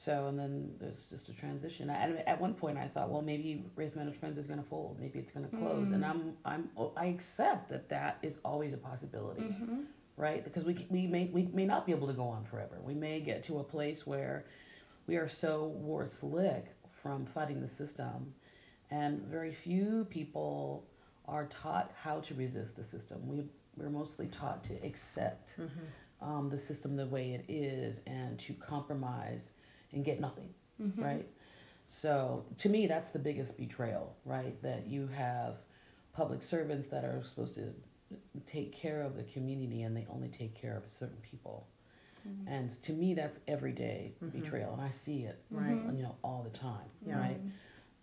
So 0.00 0.28
and 0.28 0.38
then 0.38 0.70
there's 0.80 1.04
just 1.04 1.28
a 1.28 1.34
transition. 1.34 1.90
I, 1.90 2.22
at 2.26 2.40
one 2.40 2.54
point, 2.54 2.78
I 2.78 2.88
thought, 2.88 3.10
well, 3.10 3.20
maybe 3.20 3.66
Race 3.76 3.94
Matters 3.94 4.16
Friends 4.16 4.38
is 4.38 4.46
going 4.46 4.58
to 4.58 4.64
fold. 4.66 4.96
Maybe 4.98 5.18
it's 5.18 5.30
going 5.30 5.46
to 5.46 5.54
close, 5.54 5.90
and 5.90 6.02
mm. 6.02 6.08
I'm 6.08 6.32
I'm 6.46 6.70
I 6.96 7.04
accept 7.04 7.68
that 7.68 7.90
that 7.90 8.16
is 8.22 8.38
always 8.42 8.72
a 8.72 8.78
possibility, 8.78 9.42
mm-hmm. 9.42 9.80
right? 10.16 10.42
Because 10.42 10.64
we 10.64 10.86
we 10.88 11.06
may 11.06 11.26
we 11.26 11.50
may 11.52 11.66
not 11.66 11.84
be 11.84 11.92
able 11.92 12.06
to 12.06 12.14
go 12.14 12.22
on 12.22 12.46
forever. 12.46 12.80
We 12.82 12.94
may 12.94 13.20
get 13.20 13.42
to 13.42 13.58
a 13.58 13.62
place 13.62 14.06
where 14.06 14.46
we 15.06 15.16
are 15.16 15.28
so 15.28 15.66
wore 15.66 16.06
slick 16.06 16.74
from 17.02 17.26
fighting 17.26 17.60
the 17.60 17.68
system, 17.68 18.32
and 18.90 19.20
very 19.26 19.52
few 19.52 20.06
people 20.08 20.86
are 21.28 21.44
taught 21.48 21.92
how 22.02 22.20
to 22.20 22.34
resist 22.36 22.74
the 22.74 22.84
system. 22.84 23.28
We 23.28 23.44
we're 23.76 23.90
mostly 23.90 24.28
taught 24.28 24.64
to 24.64 24.82
accept 24.82 25.60
mm-hmm. 25.60 26.26
um, 26.26 26.48
the 26.48 26.56
system 26.56 26.96
the 26.96 27.04
way 27.04 27.32
it 27.32 27.44
is 27.52 28.00
and 28.06 28.38
to 28.38 28.54
compromise 28.54 29.52
and 29.92 30.04
get 30.04 30.20
nothing, 30.20 30.50
right? 30.96 31.26
So 31.86 32.44
to 32.58 32.68
me, 32.68 32.86
that's 32.86 33.10
the 33.10 33.18
biggest 33.18 33.56
betrayal, 33.56 34.14
right? 34.24 34.60
That 34.62 34.86
you 34.86 35.08
have 35.08 35.56
public 36.12 36.42
servants 36.42 36.86
that 36.88 37.04
are 37.04 37.22
supposed 37.24 37.54
to 37.56 37.72
take 38.46 38.72
care 38.72 39.02
of 39.02 39.16
the 39.16 39.24
community 39.24 39.82
and 39.82 39.96
they 39.96 40.06
only 40.12 40.28
take 40.28 40.54
care 40.54 40.76
of 40.76 40.88
certain 40.90 41.18
people. 41.22 41.66
And 42.46 42.70
to 42.82 42.92
me, 42.92 43.14
that's 43.14 43.40
everyday 43.48 44.14
betrayal, 44.32 44.72
and 44.72 44.82
I 44.82 44.90
see 44.90 45.22
it, 45.22 45.42
Right. 45.50 45.78
you 45.94 46.02
know, 46.02 46.16
all 46.22 46.42
the 46.42 46.50
time, 46.50 46.88
Yeah. 47.06 47.18
right? 47.18 47.40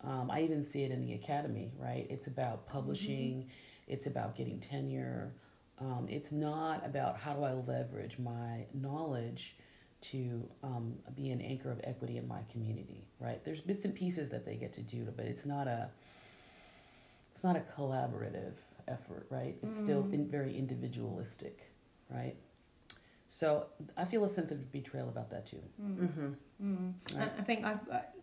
Um, 0.02 0.30
I 0.30 0.42
even 0.42 0.62
see 0.62 0.82
it 0.84 0.90
in 0.90 1.00
the 1.00 1.14
academy, 1.14 1.72
right? 1.78 2.06
It's 2.10 2.26
about 2.28 2.66
publishing, 2.66 3.48
it's 3.86 4.06
about 4.06 4.36
getting 4.36 4.58
tenure. 4.60 5.34
Um, 5.78 6.06
it's 6.08 6.30
not 6.32 6.84
about 6.84 7.18
how 7.18 7.34
do 7.34 7.42
I 7.42 7.52
leverage 7.52 8.18
my 8.18 8.66
knowledge 8.74 9.56
to 10.00 10.48
um, 10.62 10.94
be 11.14 11.30
an 11.30 11.40
anchor 11.40 11.70
of 11.70 11.80
equity 11.84 12.18
in 12.18 12.28
my 12.28 12.40
community, 12.50 13.06
right? 13.20 13.44
There's 13.44 13.60
bits 13.60 13.84
and 13.84 13.94
pieces 13.94 14.28
that 14.30 14.44
they 14.44 14.56
get 14.56 14.72
to 14.74 14.82
do, 14.82 15.06
but 15.16 15.26
it's 15.26 15.44
not 15.44 15.66
a 15.66 15.90
it's 17.32 17.44
not 17.44 17.56
a 17.56 17.60
collaborative 17.60 18.54
effort, 18.88 19.26
right? 19.30 19.56
It's 19.62 19.78
still 19.78 20.08
in, 20.12 20.28
very 20.28 20.56
individualistic, 20.56 21.70
right? 22.10 22.34
So 23.28 23.66
I 23.96 24.04
feel 24.04 24.24
a 24.24 24.28
sense 24.28 24.50
of 24.50 24.72
betrayal 24.72 25.08
about 25.08 25.30
that 25.30 25.46
too. 25.46 25.62
Mm-hmm. 25.80 26.28
Mm. 26.64 26.92
Right. 27.14 27.30
I 27.36 27.40
I 27.40 27.44
think 27.44 27.64
I've, 27.64 27.86
but 27.86 28.14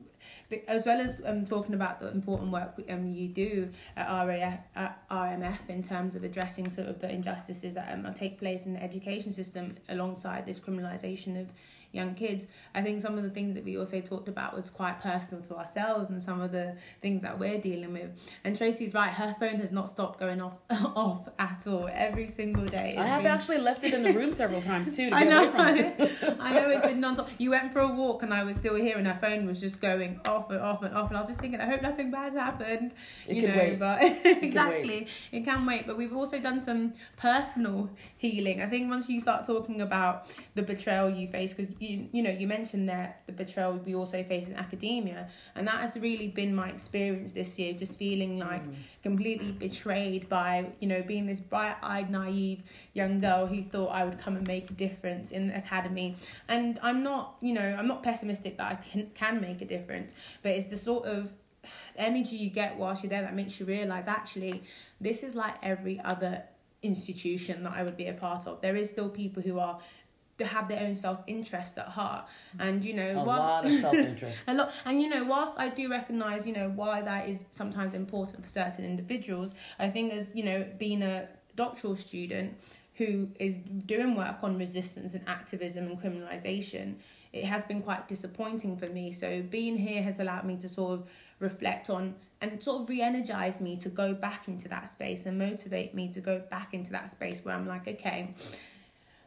as 0.68 0.86
well 0.86 1.00
as 1.00 1.22
um, 1.26 1.46
talking 1.46 1.76
about 1.76 2.00
the 2.00 2.10
important 2.10 2.52
work 2.52 2.80
um, 2.90 3.14
you 3.14 3.28
do 3.28 3.70
at, 3.96 4.08
RAF, 4.26 4.60
at 4.76 5.10
RMF 5.10 5.70
in 5.70 5.84
terms 5.84 6.16
of 6.16 6.24
addressing 6.24 6.70
sort 6.70 6.88
of 6.88 7.00
the 7.00 7.10
injustices 7.10 7.74
that 7.74 7.94
um, 7.94 8.12
take 8.14 8.38
place 8.40 8.66
in 8.66 8.74
the 8.74 8.84
education 8.84 9.32
system 9.32 9.76
alongside 9.90 10.46
this 10.46 10.60
criminalisation 10.60 11.40
of 11.40 11.48
young 11.96 12.14
kids, 12.16 12.48
I 12.74 12.82
think 12.82 13.02
some 13.02 13.18
of 13.18 13.24
the 13.24 13.30
things 13.30 13.56
that 13.56 13.64
we 13.64 13.78
also 13.78 14.02
talked 14.02 14.28
about 14.28 14.56
was 14.56 14.70
quite 14.70 15.02
personal 15.02 15.44
to 15.46 15.56
ourselves 15.56 16.10
and 16.10 16.22
some 16.22 16.42
of 16.42 16.52
the 16.52 16.76
things 17.02 17.22
that 17.24 17.40
we're 17.40 17.60
dealing 17.60 17.94
with. 17.94 18.10
And 18.44 18.58
Traci's 18.58 18.94
right, 18.94 19.12
her 19.12 19.36
phone 19.40 19.60
has 19.60 19.72
not 19.72 19.90
stopped 19.90 20.20
going 20.20 20.42
off 20.42 20.54
off 20.70 21.30
at 21.40 21.66
all 21.68 21.90
every 21.92 22.30
single 22.30 22.66
day. 22.66 22.96
I 22.98 23.06
have 23.06 23.24
been- 23.24 23.32
actually 23.32 23.58
left 23.60 23.84
it 23.84 23.94
in 23.94 24.04
the 24.04 24.14
room 24.14 24.34
several 24.34 24.62
times 24.62 24.96
too. 24.96 25.10
To 25.10 25.16
I 25.22 25.24
know. 25.24 25.52
I 25.56 26.54
know 26.54 26.70
it's 26.70 26.86
been 26.86 27.00
non-stop. 27.00 27.30
You 27.38 27.52
went 27.52 27.74
for 27.74 27.80
a 27.80 27.88
walk 27.88 28.24
and 28.24 28.34
I 28.34 28.44
was 28.44 28.58
still 28.58 28.76
here 28.76 28.98
and 28.98 29.08
her 29.08 29.18
phone 29.20 29.46
was 29.46 29.60
just 29.60 29.82
going 29.82 30.20
off 30.28 30.50
and 30.52 30.60
off 30.60 30.84
and 30.84 30.96
off 30.96 31.10
and 31.10 31.18
I 31.18 31.22
was 31.22 31.30
just 31.30 31.40
thinking, 31.40 31.60
I 31.62 31.66
hope 31.66 31.82
nothing 31.82 32.12
bad's 32.12 32.36
happened. 32.36 32.94
It 33.28 33.38
you 33.38 33.42
can 33.44 33.52
know, 33.52 33.58
wait. 33.64 33.80
but 33.80 34.02
exactly, 34.44 35.08
it 35.32 35.46
can 35.46 35.66
wait. 35.66 35.88
But 35.88 35.98
we've 35.98 36.16
also 36.16 36.40
done 36.40 36.60
some 36.62 36.94
personal 37.18 37.90
healing. 38.18 38.62
I 38.62 38.68
think 38.68 38.90
once 38.90 39.08
you 39.10 39.20
start 39.20 39.46
talking 39.46 39.82
about 39.82 40.28
the 40.56 40.62
betrayal 40.62 41.10
you 41.10 41.28
face, 41.28 41.54
because 41.54 41.72
you 41.86 42.08
you 42.12 42.24
know 42.24 42.30
you 42.30 42.48
mentioned 42.48 42.90
that 42.90 43.22
the 43.26 43.32
betrayal 43.32 43.74
we 43.86 43.96
also 43.96 44.24
face 44.24 44.48
in 44.50 44.56
academia, 44.56 45.30
and 45.56 45.68
that 45.68 45.80
has 45.82 45.96
really 45.98 46.28
been 46.28 46.54
my 46.54 46.70
experience 46.70 47.32
this 47.32 47.58
year. 47.60 47.74
Just 47.74 47.98
feeling 47.98 48.38
like 48.40 48.66
mm. 48.66 48.74
completely 49.04 49.52
betrayed 49.52 50.28
by 50.30 50.66
you 50.80 50.88
know 50.88 51.02
being 51.02 51.26
this 51.26 51.40
bright-eyed, 51.40 52.10
naive 52.10 52.62
young 52.94 53.20
girl 53.20 53.46
who 53.46 53.64
thought 53.64 53.90
I 53.90 54.04
would 54.06 54.20
come 54.20 54.36
and 54.36 54.48
make 54.48 54.70
a 54.70 54.74
difference 54.74 55.32
in 55.32 55.48
the 55.48 55.58
academy. 55.58 56.16
And 56.48 56.80
I'm 56.82 57.04
not, 57.04 57.36
you 57.42 57.54
know, 57.54 57.76
I'm 57.78 57.88
not 57.88 58.04
pessimistic 58.04 58.58
that 58.58 58.72
I 58.72 58.76
can 58.76 59.12
can 59.16 59.42
make 59.42 59.62
a 59.62 59.66
difference, 59.66 60.14
but 60.42 60.52
it's 60.52 60.68
the 60.68 60.78
sort 60.78 61.06
of 61.06 61.30
energy 61.96 62.36
you 62.36 62.50
get 62.50 62.78
whilst 62.78 63.04
you're 63.04 63.10
there 63.10 63.24
that 63.24 63.36
makes 63.36 63.60
you 63.60 63.66
realize 63.66 64.08
actually 64.08 64.64
this 65.02 65.24
is 65.24 65.34
like 65.34 65.56
every 65.64 66.00
other 66.02 66.44
institution 66.86 67.64
that 67.64 67.74
I 67.76 67.84
would 67.84 67.98
be 67.98 68.08
a 68.08 68.14
part 68.14 68.48
of. 68.48 68.62
There 68.62 68.76
is 68.76 68.90
still 68.90 69.10
people 69.10 69.42
who 69.42 69.60
are 69.60 69.80
to 70.38 70.46
have 70.46 70.68
their 70.68 70.82
own 70.82 70.96
self 70.96 71.20
interest 71.28 71.78
at 71.78 71.88
heart, 71.88 72.26
and 72.60 72.84
you 72.84 72.94
know 72.94 73.12
A 73.12 73.24
while- 73.24 73.38
lot 73.40 73.66
of 73.66 73.80
self 73.82 73.94
interest. 73.96 74.40
a 74.48 74.54
lot 74.54 74.72
and 74.86 75.02
you 75.02 75.08
know 75.10 75.24
whilst 75.24 75.58
i 75.58 75.70
do 75.70 75.90
recognize 75.90 76.46
you 76.46 76.54
know 76.54 76.70
why 76.76 77.02
that 77.02 77.30
is 77.30 77.46
sometimes 77.52 77.94
important 77.94 78.44
for 78.44 78.50
certain 78.50 78.84
individuals 78.86 79.54
i 79.80 79.90
think 79.90 80.12
as 80.14 80.34
you 80.36 80.44
know 80.44 80.66
being 80.78 81.02
a 81.04 81.28
doctoral 81.56 81.96
student 81.96 82.54
who 82.96 83.28
is 83.40 83.56
doing 83.86 84.16
work 84.16 84.38
on 84.44 84.58
resistance 84.58 85.14
and 85.14 85.24
activism 85.28 85.88
and 85.88 86.02
criminalization 86.02 86.96
it 87.34 87.44
has 87.46 87.64
been 87.66 87.82
quite 87.82 88.08
disappointing 88.08 88.76
for 88.78 88.88
me 88.88 89.14
so 89.14 89.42
being 89.44 89.78
here 89.78 90.02
has 90.04 90.20
allowed 90.20 90.44
me 90.46 90.56
to 90.58 90.68
sort 90.70 90.94
of 91.00 91.08
reflect 91.40 91.90
on 91.90 92.14
and 92.42 92.62
sort 92.64 92.82
of 92.82 92.90
re-energize 92.90 93.60
me 93.62 93.76
to 93.78 93.90
go 93.90 94.14
back 94.14 94.48
into 94.48 94.68
that 94.68 94.88
space 94.88 95.26
and 95.26 95.38
motivate 95.38 95.94
me 95.94 96.08
to 96.12 96.20
go 96.20 96.40
back 96.50 96.74
into 96.74 96.92
that 96.92 97.10
space 97.10 97.40
where 97.44 97.56
i'm 97.56 97.68
like 97.68 97.88
okay 97.88 98.34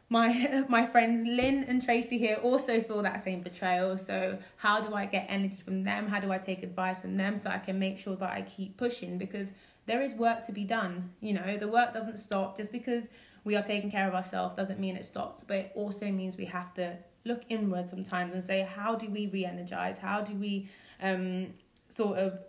my 0.09 0.65
my 0.69 0.85
friends 0.85 1.25
Lynn 1.25 1.63
and 1.67 1.81
Traci 1.81 2.17
here 2.17 2.37
also 2.41 2.81
feel 2.81 3.01
that 3.03 3.21
same 3.21 3.41
betrayal. 3.41 3.97
So 3.97 4.37
how 4.57 4.81
do 4.81 4.93
I 4.93 5.05
get 5.05 5.27
energy 5.29 5.57
from 5.63 5.83
them? 5.83 6.07
How 6.07 6.19
do 6.19 6.31
I 6.31 6.37
take 6.37 6.63
advice 6.63 7.01
from 7.01 7.17
them 7.17 7.39
so 7.39 7.49
I 7.49 7.59
can 7.59 7.79
make 7.79 7.97
sure 7.99 8.15
that 8.17 8.31
I 8.31 8.41
keep 8.41 8.77
pushing 8.77 9.17
because 9.17 9.53
there 9.85 10.01
is 10.01 10.13
work 10.13 10.45
to 10.45 10.51
be 10.51 10.65
done. 10.65 11.11
You 11.21 11.33
know, 11.33 11.57
the 11.57 11.67
work 11.67 11.93
doesn't 11.93 12.19
stop 12.19 12.57
just 12.57 12.71
because 12.71 13.09
we 13.43 13.55
are 13.55 13.63
taking 13.63 13.89
care 13.89 14.07
of 14.07 14.13
ourselves 14.13 14.55
doesn't 14.55 14.79
mean 14.79 14.95
it 14.95 15.05
stops, 15.05 15.43
but 15.47 15.57
it 15.57 15.71
also 15.75 16.11
means 16.11 16.37
we 16.37 16.45
have 16.45 16.73
to 16.75 16.97
look 17.25 17.43
inward 17.49 17.89
sometimes 17.89 18.33
and 18.33 18.43
say 18.43 18.61
how 18.61 18.95
do 18.95 19.09
we 19.09 19.27
re-energize? 19.27 19.97
How 19.97 20.21
do 20.21 20.33
we 20.33 20.69
um 21.01 21.47
sort 21.87 22.17
of 22.17 22.39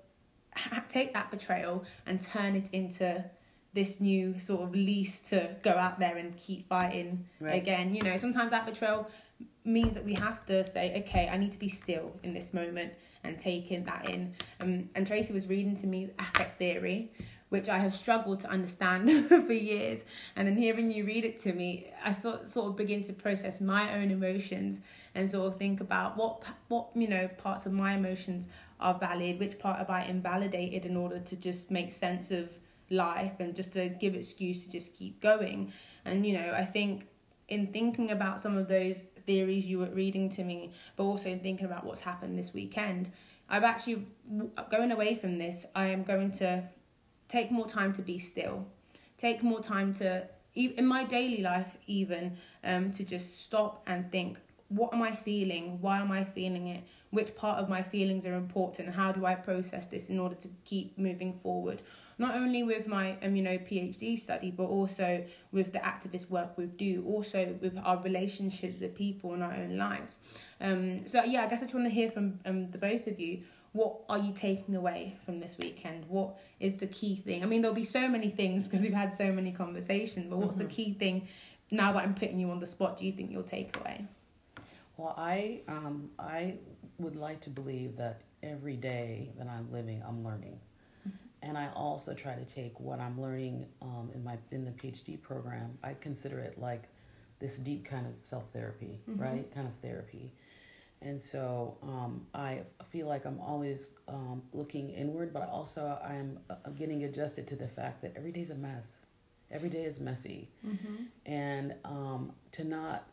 take 0.89 1.13
that 1.13 1.31
betrayal 1.31 1.85
and 2.07 2.21
turn 2.21 2.57
it 2.57 2.69
into 2.73 3.25
this 3.73 4.01
new 4.01 4.39
sort 4.41 4.63
of 4.63 4.75
lease 4.75 5.21
to 5.21 5.55
go 5.63 5.71
out 5.71 5.99
there 5.99 6.17
and 6.17 6.37
keep 6.37 6.69
fighting 6.69 7.25
Right. 7.39 7.63
again. 7.63 7.95
You 7.95 8.03
know, 8.03 8.17
sometimes 8.17 8.51
that 8.51 8.67
betrayal 8.67 9.09
means 9.65 9.95
that 9.95 10.05
we 10.05 10.15
have 10.15 10.45
to 10.47 10.65
say, 10.65 11.03
okay, 11.05 11.29
I 11.33 11.37
need 11.37 11.53
to 11.53 11.59
be 11.59 11.69
still 11.69 12.13
in 12.23 12.35
this 12.35 12.53
moment 12.53 12.93
and 13.23 13.39
taking 13.39 13.85
that 13.85 14.09
in. 14.09 14.35
Um, 14.61 14.89
and 14.95 15.07
Traci 15.07 15.33
was 15.33 15.47
reading 15.47 15.77
to 15.77 15.87
me 15.87 16.09
affect 16.19 16.59
theory, 16.59 17.13
which 17.51 17.69
I 17.69 17.79
have 17.79 17.95
struggled 17.95 18.41
to 18.41 18.49
understand 18.51 19.29
for 19.29 19.53
years. 19.53 20.05
And 20.37 20.49
then 20.49 20.57
hearing 20.57 20.91
you 20.91 21.05
read 21.05 21.25
it 21.25 21.41
to 21.43 21.53
me, 21.53 21.89
I 22.05 22.13
sort 22.13 22.49
sort 22.49 22.69
of 22.71 22.77
begin 22.77 23.05
to 23.05 23.13
process 23.13 23.61
my 23.61 23.95
own 24.01 24.11
emotions 24.11 24.81
and 25.15 25.31
sort 25.31 25.53
of 25.53 25.59
think 25.59 25.81
about 25.81 26.17
what 26.17 26.43
what 26.69 26.89
you 26.95 27.09
know 27.09 27.29
parts 27.37 27.67
of 27.67 27.73
my 27.73 27.95
emotions 27.95 28.49
are 28.81 28.95
valid, 28.95 29.39
which 29.39 29.59
part 29.59 29.79
have 29.79 29.91
I 29.91 30.05
invalidated 30.05 30.87
in 30.87 30.97
order 30.97 31.19
to 31.21 31.37
just 31.37 31.71
make 31.71 31.93
sense 31.93 32.31
of 32.31 32.49
life 32.91 33.33
and 33.39 33.55
just 33.55 33.73
to 33.75 33.89
give 33.89 34.15
excuse 34.15 34.65
to 34.65 34.73
just 34.73 34.95
keep 34.95 35.21
going. 35.21 35.73
And 36.05 36.27
you 36.27 36.35
know, 36.35 36.53
I 36.55 36.65
think 36.65 37.07
in 37.49 37.69
thinking 37.69 38.11
about 38.11 38.41
some 38.41 38.57
of 38.57 38.69
those 38.69 39.03
theories 39.27 39.67
you 39.67 39.79
were 39.79 39.91
reading 39.91 40.29
to 40.31 40.45
me, 40.45 40.73
but 40.97 41.05
also 41.05 41.29
in 41.29 41.41
thinking 41.41 41.67
about 41.67 41.85
what's 41.85 42.01
happened 42.01 42.39
this 42.39 42.53
weekend, 42.53 43.11
I've 43.49 43.65
actually 43.65 44.07
going 44.71 44.93
away 44.93 45.17
from 45.17 45.39
this. 45.39 45.67
I 45.75 45.87
am 45.87 46.05
going 46.05 46.33
to 46.33 46.63
take 47.29 47.51
more 47.51 47.69
time 47.69 47.93
to 47.95 48.03
be 48.03 48.19
still, 48.19 48.67
take 49.19 49.43
more 49.43 49.61
time 49.61 49.95
to 49.95 50.29
in 50.55 50.85
my 50.85 51.05
daily 51.05 51.43
life 51.43 51.77
even 51.87 52.37
um, 52.65 52.91
to 52.91 53.05
just 53.05 53.41
stop 53.41 53.83
and 53.87 54.11
think 54.11 54.37
what 54.71 54.95
am 54.95 55.03
I 55.03 55.15
feeling? 55.15 55.81
Why 55.81 55.99
am 56.01 56.13
I 56.13 56.25
feeling 56.25 56.69
it? 56.69 56.85
Which 57.11 57.35
part 57.35 57.59
of 57.59 57.69
my 57.69 57.83
feelings 57.83 58.25
are 58.25 58.35
important? 58.35 58.95
How 58.95 59.11
do 59.11 59.27
I 59.27 59.35
process 59.35 59.89
this 59.89 60.09
in 60.09 60.19
order 60.19 60.37
to 60.37 60.49
keep 60.65 60.97
moving 60.97 61.41
forward? 61.43 61.83
Not 62.19 62.41
only 62.41 62.63
with 62.63 62.87
my 62.87 63.17
um, 63.23 63.35
you 63.35 63.43
know 63.43 63.59
PhD 63.59 64.17
study, 64.19 64.53
but 64.53 64.65
also 64.65 65.25
with 65.51 65.73
the 65.73 65.81
activist 65.81 66.31
work 66.31 66.57
we 66.57 66.67
do, 66.67 67.05
also 67.07 67.57
with 67.61 67.77
our 67.83 68.01
relationships 68.01 68.81
with 68.81 68.95
people 68.95 69.35
in 69.35 69.43
our 69.43 69.53
own 69.53 69.77
lives. 69.77 70.19
Um, 70.61 71.07
so 71.07 71.25
yeah, 71.25 71.43
I 71.43 71.47
guess 71.49 71.61
I 71.61 71.63
just 71.63 71.75
want 71.75 71.87
to 71.87 71.91
hear 71.91 72.11
from 72.11 72.39
um, 72.47 72.71
the 72.71 72.79
both 72.79 73.09
of 73.09 73.19
you. 73.19 73.43
What 73.73 74.01
are 74.09 74.19
you 74.19 74.33
taking 74.33 74.77
away 74.77 75.17
from 75.25 75.41
this 75.41 75.57
weekend? 75.59 76.05
What 76.09 76.39
is 76.61 76.79
the 76.79 76.89
key 76.89 77.17
thing? 77.17 77.43
I 77.43 77.47
mean, 77.47 77.63
there'll 77.63 77.75
be 77.75 77.85
so 77.85 78.09
many 78.09 78.29
things 78.29 78.69
because 78.69 78.83
we've 78.83 78.93
had 78.93 79.15
so 79.15 79.33
many 79.33 79.53
conversations, 79.53 80.27
but 80.29 80.39
what's 80.39 80.57
mm-hmm. 80.57 80.67
the 80.67 80.73
key 80.73 80.95
thing 80.95 81.29
now 81.71 81.93
that 81.93 82.05
I'm 82.05 82.15
putting 82.15 82.39
you 82.39 82.51
on 82.51 82.61
the 82.61 82.67
spot? 82.67 82.99
Do 82.99 83.07
you 83.07 83.13
think 83.13 83.31
you'll 83.31 83.43
take 83.43 83.77
away? 83.77 84.07
Well, 85.01 85.15
I 85.17 85.63
um, 85.67 86.11
I 86.19 86.59
would 86.99 87.17
like 87.17 87.41
to 87.43 87.51
believe 87.51 87.97
that 87.97 88.21
every 88.43 88.77
day 88.77 89.31
that 89.39 89.49
I'm 89.49 89.73
living, 89.73 90.03
I'm 90.07 90.23
learning, 90.23 90.61
mm-hmm. 91.09 91.17
and 91.41 91.57
I 91.57 91.71
also 91.75 92.13
try 92.13 92.35
to 92.35 92.45
take 92.45 92.79
what 92.79 93.01
I'm 93.01 93.19
learning 93.19 93.65
um, 93.81 94.11
in 94.15 94.23
my 94.23 94.37
in 94.51 94.67
the 94.67 94.73
PhD 94.73 95.19
program. 95.23 95.79
I 95.83 95.95
consider 95.95 96.39
it 96.41 96.59
like 96.59 96.83
this 97.39 97.57
deep 97.57 97.87
kind 97.87 98.07
of 98.07 98.13
self 98.25 98.45
therapy, 98.53 99.01
mm-hmm. 99.09 99.23
right? 99.23 99.55
Kind 99.55 99.67
of 99.67 99.73
therapy. 99.81 100.33
And 101.01 101.23
so 101.23 101.79
um, 101.83 102.27
I 102.35 102.61
feel 102.91 103.07
like 103.07 103.25
I'm 103.25 103.41
always 103.41 103.93
um, 104.07 104.43
looking 104.53 104.91
inward, 104.91 105.33
but 105.33 105.49
also 105.49 105.99
I'm, 106.05 106.39
I'm 106.51 106.57
uh, 106.63 106.71
getting 106.77 107.05
adjusted 107.05 107.47
to 107.47 107.57
the 107.57 107.69
fact 107.69 108.03
that 108.03 108.13
every 108.17 108.33
day's 108.33 108.51
a 108.51 108.55
mess. 108.55 108.99
Every 109.51 109.71
day 109.71 109.85
is 109.85 109.99
messy. 109.99 110.51
Mm-hmm. 110.65 111.05
And 111.25 111.75
um, 111.87 112.33
to 112.53 112.65
not 112.65 113.07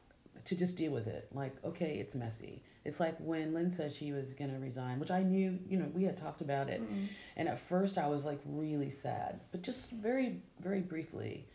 to 0.47 0.55
just 0.55 0.77
deal 0.77 0.93
with 0.93 1.07
it. 1.07 1.27
Like, 1.33 1.53
okay, 1.65 1.97
it's 1.99 2.15
messy. 2.15 2.63
It's 2.85 3.01
like 3.01 3.17
when 3.19 3.53
Lynn 3.53 3.69
said 3.69 3.93
she 3.93 4.13
was 4.13 4.33
going 4.33 4.49
to 4.53 4.59
resign, 4.59 4.97
which 4.97 5.11
I 5.11 5.21
knew, 5.21 5.59
you 5.67 5.77
know, 5.77 5.91
we 5.93 6.05
had 6.05 6.15
talked 6.15 6.39
about 6.39 6.69
it. 6.69 6.81
Mm-hmm. 6.81 7.05
And 7.35 7.49
at 7.49 7.59
first 7.59 7.97
I 7.97 8.07
was 8.07 8.23
like 8.23 8.39
really 8.45 8.89
sad, 8.89 9.41
but 9.51 9.61
just 9.61 9.91
very, 9.91 10.41
very 10.61 10.79
briefly. 10.79 11.45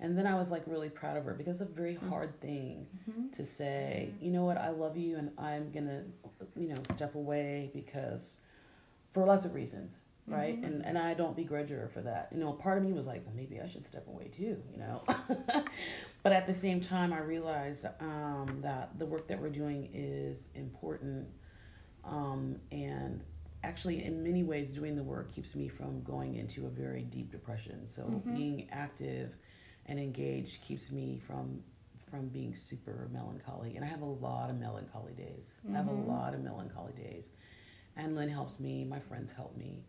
And 0.00 0.18
then 0.18 0.26
I 0.26 0.34
was 0.34 0.50
like 0.50 0.64
really 0.66 0.90
proud 0.90 1.16
of 1.16 1.24
her 1.24 1.32
because 1.32 1.62
it's 1.62 1.70
a 1.70 1.74
very 1.74 1.94
mm-hmm. 1.94 2.10
hard 2.10 2.38
thing 2.42 2.86
mm-hmm. 3.08 3.30
to 3.30 3.42
say, 3.42 4.10
mm-hmm. 4.10 4.24
you 4.24 4.30
know 4.32 4.44
what, 4.44 4.58
I 4.58 4.68
love 4.68 4.98
you 4.98 5.16
and 5.16 5.30
I'm 5.38 5.70
going 5.72 5.86
to, 5.86 6.02
you 6.54 6.68
know, 6.68 6.82
step 6.90 7.14
away 7.14 7.70
because 7.72 8.36
for 9.14 9.24
lots 9.24 9.46
of 9.46 9.54
reasons 9.54 9.92
right 10.26 10.56
mm-hmm. 10.56 10.64
and 10.64 10.86
and 10.86 10.98
i 10.98 11.12
don't 11.14 11.34
begrudge 11.34 11.70
her 11.70 11.90
for 11.92 12.00
that 12.00 12.28
you 12.32 12.38
know 12.38 12.52
part 12.52 12.78
of 12.78 12.84
me 12.84 12.92
was 12.92 13.06
like 13.06 13.24
well 13.26 13.34
maybe 13.34 13.60
i 13.60 13.66
should 13.66 13.86
step 13.86 14.06
away 14.06 14.28
too 14.28 14.56
you 14.70 14.78
know 14.78 15.02
but 16.22 16.32
at 16.32 16.46
the 16.46 16.54
same 16.54 16.80
time 16.80 17.12
i 17.12 17.18
realized 17.18 17.86
um, 18.00 18.58
that 18.60 18.96
the 18.98 19.06
work 19.06 19.26
that 19.26 19.40
we're 19.40 19.50
doing 19.50 19.90
is 19.92 20.48
important 20.54 21.26
um, 22.04 22.56
and 22.70 23.22
actually 23.64 24.04
in 24.04 24.22
many 24.22 24.42
ways 24.42 24.68
doing 24.68 24.96
the 24.96 25.02
work 25.02 25.32
keeps 25.34 25.54
me 25.54 25.68
from 25.68 26.02
going 26.02 26.36
into 26.36 26.66
a 26.66 26.70
very 26.70 27.02
deep 27.02 27.30
depression 27.30 27.86
so 27.86 28.02
mm-hmm. 28.02 28.34
being 28.34 28.68
active 28.70 29.34
and 29.86 29.98
engaged 29.98 30.62
keeps 30.62 30.92
me 30.92 31.20
from 31.26 31.60
from 32.10 32.28
being 32.28 32.54
super 32.54 33.08
melancholy 33.12 33.74
and 33.74 33.84
i 33.84 33.88
have 33.88 34.02
a 34.02 34.04
lot 34.04 34.50
of 34.50 34.58
melancholy 34.58 35.12
days 35.14 35.54
mm-hmm. 35.64 35.74
i 35.74 35.78
have 35.78 35.88
a 35.88 35.90
mm-hmm. 35.90 36.10
lot 36.10 36.32
of 36.32 36.40
melancholy 36.40 36.92
days 36.92 37.24
and 37.96 38.14
lynn 38.14 38.28
helps 38.28 38.60
me 38.60 38.84
my 38.84 39.00
friends 39.00 39.32
help 39.32 39.56
me 39.56 39.84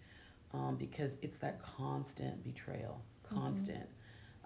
um, 0.53 0.75
because 0.75 1.17
it's 1.21 1.37
that 1.37 1.61
constant 1.61 2.43
betrayal, 2.43 3.01
mm-hmm. 3.25 3.35
constant. 3.35 3.79
Mm-hmm. 3.79 3.89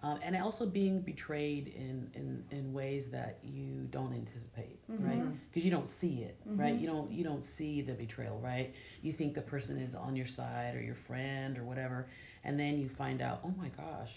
Um, 0.03 0.19
and 0.21 0.35
also 0.37 0.67
being 0.67 1.01
betrayed 1.01 1.69
in, 1.75 2.11
in, 2.13 2.43
in 2.51 2.71
ways 2.71 3.09
that 3.09 3.39
you 3.43 3.87
don't 3.89 4.13
anticipate, 4.13 4.79
mm-hmm. 4.89 5.03
right? 5.03 5.23
Because 5.49 5.65
you 5.65 5.71
don't 5.71 5.87
see 5.87 6.19
it, 6.19 6.37
mm-hmm. 6.47 6.61
right? 6.61 6.75
You 6.75 6.85
don't 6.85 7.11
you 7.11 7.23
don't 7.23 7.43
see 7.43 7.81
the 7.81 7.93
betrayal, 7.93 8.39
right? 8.39 8.75
You 9.01 9.11
think 9.11 9.33
the 9.33 9.41
person 9.41 9.79
is 9.79 9.95
on 9.95 10.15
your 10.15 10.27
side 10.27 10.75
or 10.75 10.81
your 10.81 10.93
friend 10.93 11.57
or 11.57 11.63
whatever, 11.63 12.07
and 12.43 12.59
then 12.59 12.79
you 12.79 12.89
find 12.89 13.23
out, 13.23 13.39
oh 13.43 13.53
my 13.57 13.69
gosh, 13.69 14.13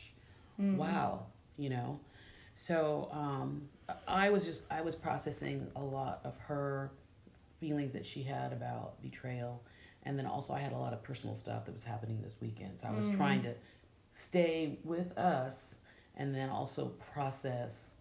mm-hmm. 0.60 0.76
wow, 0.76 1.24
you 1.56 1.70
know. 1.70 1.98
So 2.56 3.08
um, 3.10 3.62
I 4.06 4.28
was 4.28 4.44
just 4.44 4.64
I 4.70 4.82
was 4.82 4.94
processing 4.94 5.66
a 5.76 5.82
lot 5.82 6.20
of 6.24 6.36
her 6.40 6.90
feelings 7.58 7.94
that 7.94 8.04
she 8.04 8.22
had 8.22 8.52
about 8.52 9.00
betrayal 9.00 9.62
and 10.04 10.18
then 10.18 10.26
also 10.26 10.52
I 10.52 10.58
had 10.58 10.72
a 10.72 10.76
lot 10.76 10.92
of 10.92 11.02
personal 11.02 11.36
stuff 11.36 11.66
that 11.66 11.72
was 11.72 11.84
happening 11.84 12.20
this 12.22 12.34
weekend. 12.40 12.80
So 12.80 12.88
I 12.88 12.92
was 12.92 13.06
mm. 13.06 13.16
trying 13.16 13.42
to 13.42 13.54
stay 14.12 14.78
with 14.84 15.16
us 15.18 15.76
and 16.16 16.34
then 16.34 16.48
also 16.48 16.92
process 17.12 17.92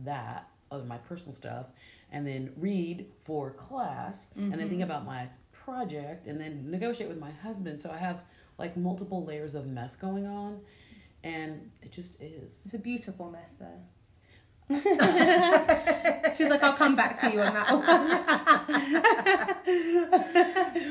that 0.00 0.48
of 0.70 0.86
my 0.86 0.98
personal 0.98 1.34
stuff 1.34 1.66
and 2.12 2.26
then 2.26 2.52
read 2.56 3.06
for 3.24 3.50
class 3.50 4.28
mm-hmm. 4.30 4.52
and 4.52 4.60
then 4.60 4.68
think 4.68 4.80
mm-hmm. 4.80 4.90
about 4.90 5.04
my 5.04 5.28
project 5.52 6.26
and 6.26 6.40
then 6.40 6.70
negotiate 6.70 7.08
with 7.08 7.18
my 7.18 7.30
husband. 7.30 7.80
So 7.80 7.90
I 7.90 7.98
have 7.98 8.20
like 8.58 8.76
multiple 8.76 9.24
layers 9.24 9.54
of 9.54 9.66
mess 9.66 9.96
going 9.96 10.26
on 10.26 10.60
and 11.24 11.70
it 11.82 11.92
just 11.92 12.20
is. 12.20 12.58
It's 12.64 12.74
a 12.74 12.78
beautiful 12.78 13.30
mess 13.30 13.56
though. 13.58 13.80
She's 16.38 16.48
like, 16.48 16.62
I'll 16.62 16.74
come 16.74 16.94
back 16.94 17.20
to 17.20 17.32
you 17.32 17.42
on 17.42 17.52
that 17.52 17.68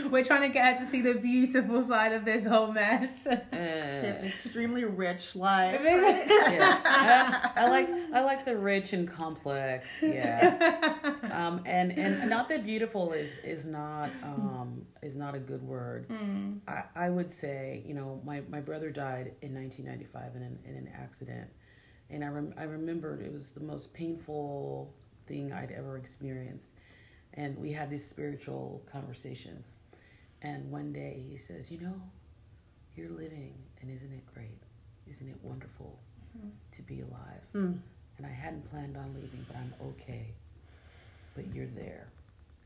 one. 0.03 0.11
We're 0.11 0.25
trying 0.25 0.41
to 0.41 0.49
get 0.49 0.73
her 0.73 0.79
to 0.83 0.85
see 0.85 1.01
the 1.01 1.13
beautiful 1.13 1.81
side 1.83 2.11
of 2.11 2.25
this 2.25 2.45
whole 2.45 2.73
mess. 2.73 3.25
Uh, 3.25 3.39
she 3.53 3.57
has 3.57 4.19
an 4.19 4.27
extremely 4.27 4.83
rich 4.83 5.37
life. 5.37 5.79
yes, 5.81 6.81
I, 6.85 7.51
I, 7.63 7.69
like 7.69 7.89
I 8.13 8.21
like 8.23 8.43
the 8.43 8.57
rich 8.57 8.91
and 8.91 9.07
complex. 9.07 10.03
Yeah, 10.03 11.13
um, 11.31 11.61
and 11.65 11.97
and 11.97 12.29
not 12.29 12.49
that 12.49 12.65
beautiful 12.65 13.13
is 13.13 13.37
is 13.37 13.65
not 13.65 14.09
um, 14.23 14.85
is 15.01 15.15
not 15.15 15.33
a 15.33 15.39
good 15.39 15.63
word. 15.63 16.09
Mm. 16.09 16.59
I, 16.67 16.83
I 16.93 17.09
would 17.09 17.31
say, 17.31 17.83
you 17.87 17.93
know, 17.93 18.21
my 18.25 18.41
my 18.49 18.59
brother 18.59 18.91
died 18.91 19.31
in 19.41 19.55
1995 19.55 20.35
in 20.35 20.41
an 20.41 20.59
in 20.65 20.75
an 20.75 20.89
accident 20.93 21.49
and 22.09 22.23
I, 22.23 22.27
rem- 22.27 22.53
I 22.57 22.63
remembered 22.63 23.21
it 23.21 23.31
was 23.31 23.51
the 23.51 23.59
most 23.59 23.93
painful 23.93 24.93
thing 25.27 25.51
I'd 25.51 25.71
ever 25.71 25.97
experienced. 25.97 26.69
And 27.33 27.57
we 27.57 27.71
had 27.71 27.89
these 27.89 28.05
spiritual 28.05 28.81
conversations. 28.91 29.73
And 30.41 30.69
one 30.71 30.91
day 30.93 31.23
he 31.29 31.37
says, 31.37 31.71
You 31.71 31.79
know, 31.79 32.01
you're 32.95 33.09
living, 33.09 33.53
and 33.81 33.91
isn't 33.91 34.11
it 34.11 34.23
great? 34.33 34.59
Isn't 35.09 35.29
it 35.29 35.37
wonderful 35.43 35.99
mm-hmm. 36.37 36.49
to 36.71 36.81
be 36.81 37.01
alive? 37.01 37.41
Mm. 37.53 37.79
And 38.17 38.25
I 38.25 38.29
hadn't 38.29 38.69
planned 38.69 38.97
on 38.97 39.13
leaving, 39.13 39.45
but 39.47 39.57
I'm 39.57 39.73
okay. 39.89 40.33
But 41.35 41.45
you're 41.53 41.67
there, 41.67 42.07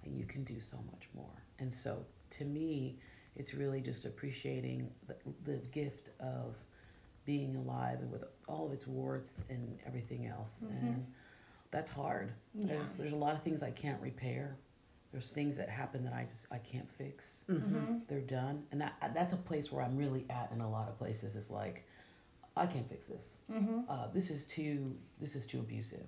and 0.06 0.18
you 0.18 0.26
can 0.26 0.44
do 0.44 0.60
so 0.60 0.78
much 0.92 1.08
more. 1.14 1.44
And 1.60 1.74
so 1.74 1.98
to 2.32 2.46
me, 2.46 2.98
it's 3.36 3.54
really 3.54 3.82
just 3.82 4.06
appreciating 4.06 4.90
the, 5.08 5.16
the 5.46 5.58
gift 5.72 6.10
of 6.20 6.56
being 7.26 7.56
alive 7.56 8.00
and 8.00 8.12
with 8.12 8.24
all 8.48 8.66
of 8.66 8.74
its 8.74 8.88
warts 8.88 9.44
and 9.50 9.78
everything 9.86 10.28
else. 10.28 10.62
Mm-hmm. 10.64 10.88
And 10.88 11.06
that's 11.72 11.92
hard. 11.92 12.34
Yeah. 12.54 12.68
There's 12.68 12.92
there's 12.94 13.14
a 13.14 13.18
lot 13.18 13.34
of 13.36 13.44
things 13.44 13.64
I 13.64 13.72
can't 13.72 14.02
repair. 14.02 14.58
There's 15.12 15.28
things 15.28 15.58
that 15.58 15.70
happen 15.70 16.04
that 16.06 16.14
I 16.14 16.26
just 16.30 16.46
I 16.52 16.58
can't 16.58 16.90
fix. 16.90 17.44
Mm-hmm. 17.50 18.00
They're 18.08 18.20
done, 18.22 18.64
and 18.72 18.82
that 18.82 19.12
that's 19.14 19.34
a 19.34 19.38
place 19.38 19.72
where 19.72 19.84
I'm 19.84 19.98
really 19.98 20.26
at 20.30 20.52
in 20.54 20.62
a 20.62 20.70
lot 20.70 20.88
of 20.88 20.98
places. 20.98 21.36
It's 21.36 21.50
like 21.50 21.86
I 22.56 22.66
can't 22.66 22.88
fix 22.90 23.08
this. 23.08 23.38
Mm-hmm. 23.52 23.80
Uh, 23.90 24.08
this 24.14 24.30
is 24.30 24.46
too 24.46 24.96
this 25.20 25.36
is 25.36 25.48
too 25.48 25.60
abusive, 25.60 26.08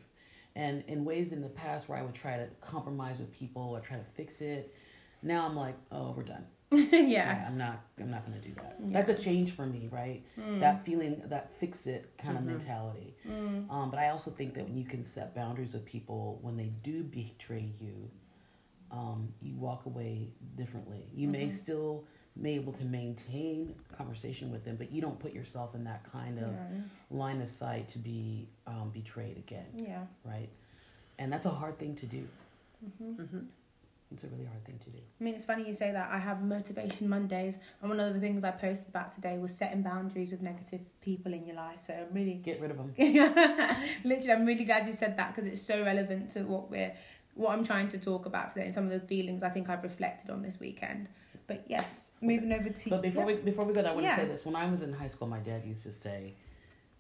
and 0.56 0.84
in 0.88 1.06
ways 1.06 1.32
in 1.32 1.42
the 1.42 1.50
past 1.50 1.90
where 1.90 1.98
I 1.98 2.02
would 2.02 2.16
try 2.16 2.38
to 2.38 2.48
compromise 2.62 3.20
with 3.20 3.32
people 3.32 3.62
or 3.62 3.80
try 3.80 3.98
to 3.98 4.06
fix 4.16 4.42
it, 4.42 4.76
now 5.22 5.46
I'm 5.46 5.56
like, 5.56 5.76
oh, 5.92 6.14
we're 6.16 6.24
done. 6.24 6.46
yeah. 6.92 7.00
yeah. 7.02 7.46
I'm 7.48 7.58
not 7.58 7.82
I'm 8.00 8.12
not 8.12 8.26
gonna 8.26 8.40
do 8.40 8.54
that. 8.56 8.78
Yeah. 8.84 8.94
That's 8.94 9.10
a 9.10 9.22
change 9.22 9.52
for 9.52 9.66
me, 9.66 9.90
right? 9.92 10.24
Mm. 10.40 10.60
That 10.60 10.86
feeling, 10.86 11.22
that 11.26 11.52
fix 11.60 11.88
it 11.88 12.12
kind 12.18 12.38
of 12.38 12.44
mm-hmm. 12.44 12.54
mentality. 12.54 13.16
Mm. 13.28 13.72
Um, 13.72 13.90
but 13.92 14.00
I 14.00 14.10
also 14.10 14.32
think 14.32 14.54
that 14.56 14.66
when 14.66 14.78
you 14.78 14.86
can 14.86 15.04
set 15.04 15.36
boundaries 15.36 15.74
with 15.74 15.86
people 15.86 16.40
when 16.42 16.58
they 16.58 16.72
do 16.84 17.04
betray 17.04 17.70
you, 17.80 18.10
um, 18.92 19.34
you 19.42 19.56
walk 19.56 19.86
away 19.86 20.30
differently. 20.56 21.06
You 21.14 21.28
mm-hmm. 21.28 21.32
may 21.34 21.52
still 21.52 22.06
be 22.42 22.52
able 22.52 22.74
to 22.74 22.86
maintain 22.86 23.76
conversation 23.96 24.52
with 24.52 24.66
them, 24.66 24.76
but 24.76 24.92
you 24.92 25.02
don't 25.02 25.20
put 25.20 25.34
yourself 25.34 25.76
in 25.76 25.84
that 25.84 26.04
kind 26.12 26.40
of 26.40 26.48
No. 26.48 26.84
line 27.12 27.42
of 27.42 27.50
sight 27.52 27.88
to 27.90 28.00
be 28.00 28.48
um, 28.66 28.90
betrayed 28.92 29.38
again, 29.38 29.68
Yeah. 29.76 30.06
right? 30.26 30.50
And 31.20 31.32
that's 31.32 31.46
a 31.46 31.52
hard 31.52 31.78
thing 31.78 31.96
to 31.98 32.06
do. 32.06 32.28
hmm 32.98 33.14
hmm 33.14 33.40
It's 34.14 34.24
a 34.24 34.28
really 34.28 34.46
hard 34.46 34.64
thing 34.64 34.80
to 34.84 34.90
do. 34.90 34.98
I 34.98 35.24
mean, 35.24 35.36
it's 35.36 35.46
funny 35.46 35.68
you 35.68 35.74
say 35.74 35.92
that. 35.92 36.10
I 36.12 36.20
have 36.20 36.44
motivation 36.44 37.10
Mondays, 37.10 37.56
and 37.82 37.90
one 37.90 38.00
of 38.00 38.14
the 38.14 38.20
things 38.20 38.44
I 38.44 38.52
posted 38.52 38.90
about 38.90 39.14
today 39.14 39.38
was 39.38 39.56
setting 39.56 39.82
boundaries 39.82 40.32
with 40.32 40.42
negative 40.42 40.82
people 41.02 41.34
in 41.34 41.46
your 41.46 41.56
life. 41.56 41.80
So 41.86 41.94
I'm 41.94 42.14
really, 42.14 42.36
Get 42.36 42.62
rid 42.62 42.72
of 42.72 42.78
them. 42.78 42.94
literally, 44.04 44.32
I'm 44.32 44.46
really 44.46 44.66
glad 44.66 44.88
you 44.88 44.94
said 44.94 45.18
that 45.18 45.36
because 45.36 45.52
it's 45.52 45.66
so 45.66 45.84
relevant 45.84 46.32
to 46.32 46.42
what 46.42 46.70
we're, 46.70 46.94
what 47.36 47.52
I'm 47.52 47.66
trying 47.66 47.90
to 47.90 47.98
talk 47.98 48.26
about 48.26 48.52
today, 48.52 48.66
and 48.66 48.74
some 48.74 48.86
of 48.86 48.92
the 48.92 49.08
feelings 49.08 49.44
I 49.44 49.50
think 49.50 49.70
I've 49.70 49.84
reflected 49.84 50.30
on 50.30 50.42
this 50.42 50.60
weekend. 50.60 51.08
But 51.48 51.66
yes, 51.68 52.12
moving 52.22 52.52
over 52.54 52.70
to. 52.70 52.90
But 52.90 53.02
before 53.02 53.30
yeah. 53.30 53.38
we 53.38 53.42
before 53.42 53.66
we 53.66 53.74
go, 53.74 53.82
there, 53.82 53.92
I 53.92 53.96
want 53.96 54.08
to 54.08 54.16
say 54.16 54.26
this. 54.26 54.46
When 54.46 54.56
I 54.56 54.68
was 54.68 54.82
in 54.82 54.94
high 54.94 55.08
school, 55.08 55.28
my 55.28 55.40
dad 55.40 55.66
used 55.66 55.84
to 55.84 55.92
say, 55.92 56.36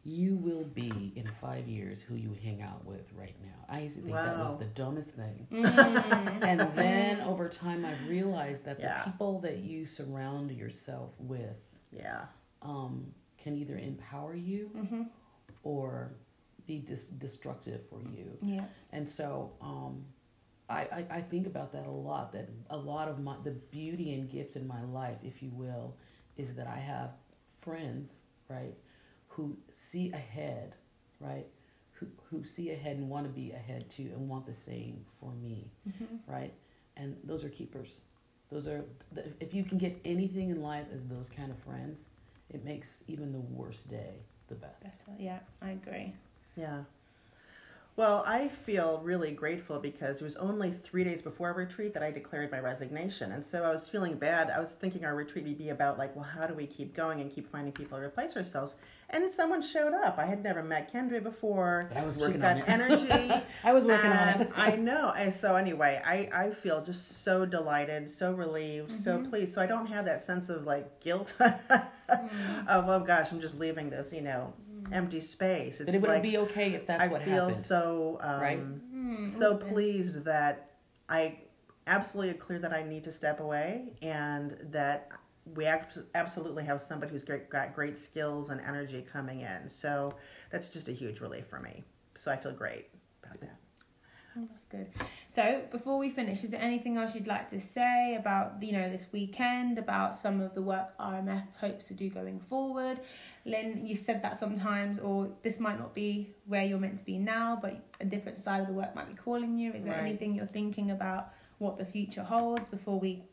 "You 0.04 0.36
will 0.36 0.64
be 0.66 1.14
in 1.16 1.28
five 1.42 1.68
years 1.68 2.02
who 2.02 2.16
you 2.16 2.36
hang 2.44 2.62
out 2.62 2.84
with 2.86 3.12
right 3.14 3.36
now." 3.42 3.66
I 3.70 3.82
used 3.82 3.96
to 3.98 4.02
think 4.04 4.16
that 4.16 4.38
was 4.38 4.58
the 4.60 4.66
dumbest 4.66 5.12
thing. 5.12 5.48
Mm. 5.52 6.44
and 6.44 6.60
then 6.78 7.22
over 7.22 7.48
time, 7.50 7.86
I've 7.86 8.08
realized 8.08 8.66
that 8.66 8.80
Yeah. 8.80 9.04
the 9.06 9.12
people 9.12 9.40
that 9.42 9.60
you 9.60 9.86
surround 9.86 10.52
yourself 10.52 11.12
with 11.20 11.56
Yeah. 11.92 12.26
um, 12.62 13.14
can 13.38 13.56
either 13.56 13.78
empower 13.78 14.36
you 14.36 14.70
Mhm. 14.76 15.10
or 15.64 16.14
be 16.66 16.80
dis- 16.80 17.08
destructive 17.08 17.82
for 17.90 18.02
you. 18.02 18.38
Yeah. 18.42 18.66
And 18.92 19.08
so 19.08 19.52
um, 19.62 20.06
I, 20.70 20.82
I, 20.82 21.06
I 21.18 21.22
think 21.22 21.46
about 21.48 21.72
that 21.74 21.86
a 21.88 21.92
lot. 21.92 22.32
That 22.34 22.50
a 22.70 22.78
lot 22.78 23.08
of 23.10 23.20
my 23.20 23.36
the 23.44 23.52
beauty 23.52 24.14
and 24.14 24.30
gift 24.30 24.56
in 24.56 24.66
my 24.68 24.82
life, 24.84 25.18
if 25.24 25.42
you 25.44 25.50
will, 25.52 25.96
is 26.38 26.54
that 26.56 26.68
I 26.68 26.78
have 26.78 27.12
friends, 27.62 28.12
right, 28.50 28.76
who 29.36 29.58
see 29.72 30.12
ahead, 30.12 30.76
right, 31.20 31.46
who 31.94 32.08
who 32.30 32.44
see 32.44 32.72
ahead 32.72 32.98
and 32.98 33.10
want 33.10 33.26
to 33.26 33.32
be 33.32 33.52
ahead 33.52 33.90
too, 33.90 34.10
and 34.16 34.28
want 34.30 34.46
the 34.46 34.54
same 34.54 35.06
for 35.20 35.32
me, 35.34 35.70
Mhm. 35.88 36.20
right, 36.28 36.54
and 36.98 37.16
those 37.24 37.44
are 37.44 37.50
keepers. 37.50 38.02
Those 38.50 38.68
are 38.68 38.86
if 39.40 39.54
you 39.54 39.64
can 39.64 39.78
get 39.78 40.00
anything 40.06 40.50
in 40.50 40.62
life 40.62 40.88
as 40.94 41.06
those 41.08 41.30
kind 41.30 41.52
of 41.52 41.58
friends, 41.60 42.00
it 42.50 42.64
makes 42.64 43.04
even 43.08 43.32
the 43.32 43.40
worst 43.40 43.90
day 43.90 44.14
the 44.48 44.56
best. 44.56 44.84
Better. 44.84 45.18
Yeah, 45.20 45.40
I 45.62 45.72
agree. 45.72 46.14
Yeah. 46.56 46.84
Well, 47.96 48.24
I 48.26 48.48
feel 48.48 49.02
really 49.04 49.30
grateful 49.34 49.78
because 49.78 50.20
it 50.20 50.24
was 50.24 50.36
only 50.38 50.72
three 50.72 51.04
days 51.04 51.22
before 51.22 51.50
our 51.50 51.54
retreat 51.54 51.94
that 51.94 52.02
I 52.02 52.10
declared 52.10 52.52
my 52.52 52.60
resignation. 52.60 53.32
And 53.34 53.46
so 53.46 53.64
I 53.64 53.70
was 53.72 53.88
feeling 53.88 54.16
bad. 54.16 54.50
I 54.50 54.60
was 54.60 54.72
thinking 54.72 55.06
our 55.06 55.14
retreat 55.14 55.46
would 55.46 55.60
be 55.60 55.70
about, 55.70 56.00
like, 56.00 56.16
well, 56.16 56.26
how 56.26 56.48
do 56.48 56.56
we 56.56 56.66
keep 56.66 56.96
going 56.96 57.22
and 57.22 57.30
keep 57.30 57.52
finding 57.52 57.72
people 57.72 58.00
to 58.00 58.04
replace 58.04 58.36
ourselves? 58.36 58.78
And 59.12 59.32
someone 59.32 59.62
showed 59.62 59.94
up. 59.94 60.18
I 60.18 60.26
had 60.26 60.42
never 60.44 60.64
met 60.64 60.92
Kendra 60.92 61.22
before. 61.22 61.86
But 61.90 62.00
I 62.00 62.04
was 62.04 62.16
She's 62.16 62.22
working 62.22 62.42
got 62.42 62.52
on 62.54 62.58
it. 62.64 62.68
energy. 62.68 63.32
I 63.64 63.72
was 63.74 63.86
working 63.86 64.10
on 64.10 64.28
it. 64.42 64.52
I 64.56 64.76
know. 64.76 65.14
And 65.16 65.32
so 65.32 65.56
anyway, 65.56 66.02
I, 66.04 66.30
I 66.34 66.50
feel 66.50 66.84
just 66.84 67.24
so 67.24 67.46
delighted, 67.46 68.10
so 68.10 68.34
relieved, 68.34 68.92
so 68.92 69.20
Mhm. 69.20 69.30
pleased. 69.30 69.54
So 69.54 69.62
I 69.62 69.68
don't 69.68 69.86
have 69.86 70.06
that 70.06 70.24
sense 70.24 70.50
of 70.50 70.66
like 70.66 71.00
guilt 71.00 71.36
Mm. 72.10 72.68
of 72.68 72.90
oh 72.90 73.00
gosh, 73.00 73.32
I'm 73.32 73.40
just 73.40 73.58
leaving 73.60 73.90
this, 73.90 74.12
you 74.14 74.22
know, 74.22 74.52
empty 74.92 75.20
space. 75.20 75.80
It's 75.80 75.86
But 75.86 75.96
it 75.96 76.02
would 76.02 76.10
like 76.10 76.24
be 76.24 76.38
okay 76.40 76.74
if 76.74 76.86
that's 76.86 77.04
I 77.04 77.08
what 77.08 77.24
feel 77.24 77.46
happened. 77.48 77.66
so 77.66 78.18
um, 78.22 78.42
right? 78.42 78.60
Mm, 78.94 79.32
so 79.32 79.56
pleased 79.58 80.24
that 80.26 80.72
I 81.10 81.40
absolutely 81.88 82.34
clear 82.36 82.60
that 82.60 82.74
I 82.74 82.84
need 82.84 83.04
to 83.06 83.12
step 83.12 83.40
away 83.40 83.94
and 84.02 84.58
that 84.72 85.12
we 85.56 85.66
absolutely 85.66 86.64
have 86.64 86.82
somebody 86.82 87.12
who's 87.12 87.24
great, 87.24 87.50
got 87.50 87.76
great 87.76 87.98
skills 87.98 88.50
and 88.50 88.62
energy 88.62 89.02
coming 89.02 89.42
in. 89.42 89.68
So 89.68 90.16
that's 90.50 90.68
just 90.68 90.88
a 90.88 90.94
huge 90.94 91.20
relief 91.20 91.48
for 91.48 91.60
me. 91.60 91.84
So 92.16 92.32
I 92.32 92.38
feel 92.38 92.54
great 92.54 92.88
about 93.24 93.42
that. 93.42 93.58
Oh, 94.38 94.48
that's 94.50 94.66
good. 94.66 94.88
So, 95.34 95.64
before 95.72 95.98
we 95.98 96.12
finish, 96.12 96.44
is 96.44 96.52
there 96.52 96.62
anything 96.62 96.98
else 96.98 97.16
you'd 97.16 97.26
like 97.26 97.50
to 97.50 97.60
say 97.60 98.16
about 98.20 98.62
you 98.62 98.72
know 98.72 98.88
this 98.92 99.08
weekend, 99.12 99.80
about 99.80 100.16
some 100.16 100.40
of 100.40 100.54
the 100.54 100.62
work 100.62 100.96
RMF 101.00 101.48
hopes 101.60 101.86
to 101.88 101.96
do 101.96 102.08
going 102.08 102.40
forward? 102.40 103.00
Lynn, 103.44 103.84
you 103.84 103.96
said 103.96 104.22
that 104.22 104.38
sometimes, 104.38 105.00
or 105.00 105.32
this 105.42 105.60
might 105.60 105.80
not 105.80 105.96
be 105.96 106.36
where 106.46 106.64
you're 106.64 106.78
meant 106.78 107.00
to 107.00 107.06
be 107.06 107.18
now, 107.18 107.58
but 107.60 107.84
a 108.00 108.06
different 108.06 108.38
side 108.38 108.62
of 108.62 108.68
the 108.68 108.74
work 108.74 108.94
might 108.94 109.10
be 109.10 109.16
calling 109.16 109.58
you. 109.58 109.74
Is 109.74 109.84
there 109.86 109.94
Right. 109.94 110.06
anything 110.08 110.36
you're 110.36 110.46
thinking 110.46 110.92
about 110.92 111.34
what 111.58 111.80
the 111.80 111.86
future 111.86 112.22
holds 112.22 112.68
before 112.70 113.00
we 113.00 113.24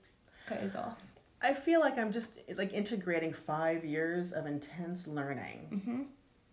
close 0.47 0.75
off? 0.77 0.97
I 1.43 1.53
feel 1.53 1.81
like 1.81 1.99
I'm 1.99 2.13
just 2.13 2.39
like 2.57 2.73
integrating 2.73 3.35
five 3.35 3.85
years 3.85 4.33
of 4.33 4.47
intense 4.47 5.07
learning. 5.07 5.69
Mm-hmm. 5.71 6.03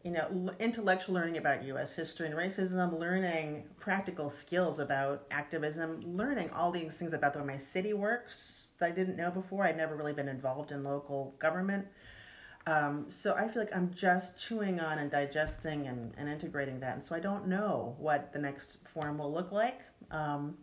You 0.08 0.14
know, 0.14 0.54
intellectual 0.62 1.16
learning 1.16 1.36
about 1.36 1.66
U.S. 1.66 1.92
history 1.92 2.28
and 2.28 2.36
racism, 2.36 2.98
learning 2.98 3.66
practical 3.78 4.30
skills 4.30 4.80
about 4.80 5.26
activism, 5.32 6.02
learning 6.06 6.50
all 6.52 6.72
these 6.72 6.94
things 6.94 7.12
about 7.12 7.34
the 7.34 7.40
way 7.40 7.46
my 7.46 7.58
city 7.58 7.92
works 7.92 8.70
that 8.80 8.88
I 8.88 8.92
didn't 8.92 9.18
know 9.18 9.30
before. 9.30 9.66
I'd 9.66 9.76
never 9.76 9.98
really 9.98 10.14
been 10.14 10.30
involved 10.30 10.72
in 10.72 10.82
local 10.86 11.36
government. 11.40 11.88
Um, 12.68 13.08
so 13.10 13.36
I 13.36 13.50
feel 13.50 13.64
like 13.64 13.76
I'm 13.76 13.94
just 13.94 14.40
chewing 14.40 14.80
on 14.80 15.00
and 15.00 15.12
digesting 15.12 15.88
and, 15.88 16.14
and 16.18 16.30
integrating 16.30 16.80
that. 16.80 16.94
And 16.94 17.04
so 17.04 17.14
I 17.14 17.20
don't 17.20 17.46
know 17.46 17.94
what 18.00 18.32
the 18.32 18.40
next 18.40 18.78
forum 18.94 19.18
will 19.18 19.34
look 19.34 19.52
like. 19.52 19.82
Um, 20.10 20.56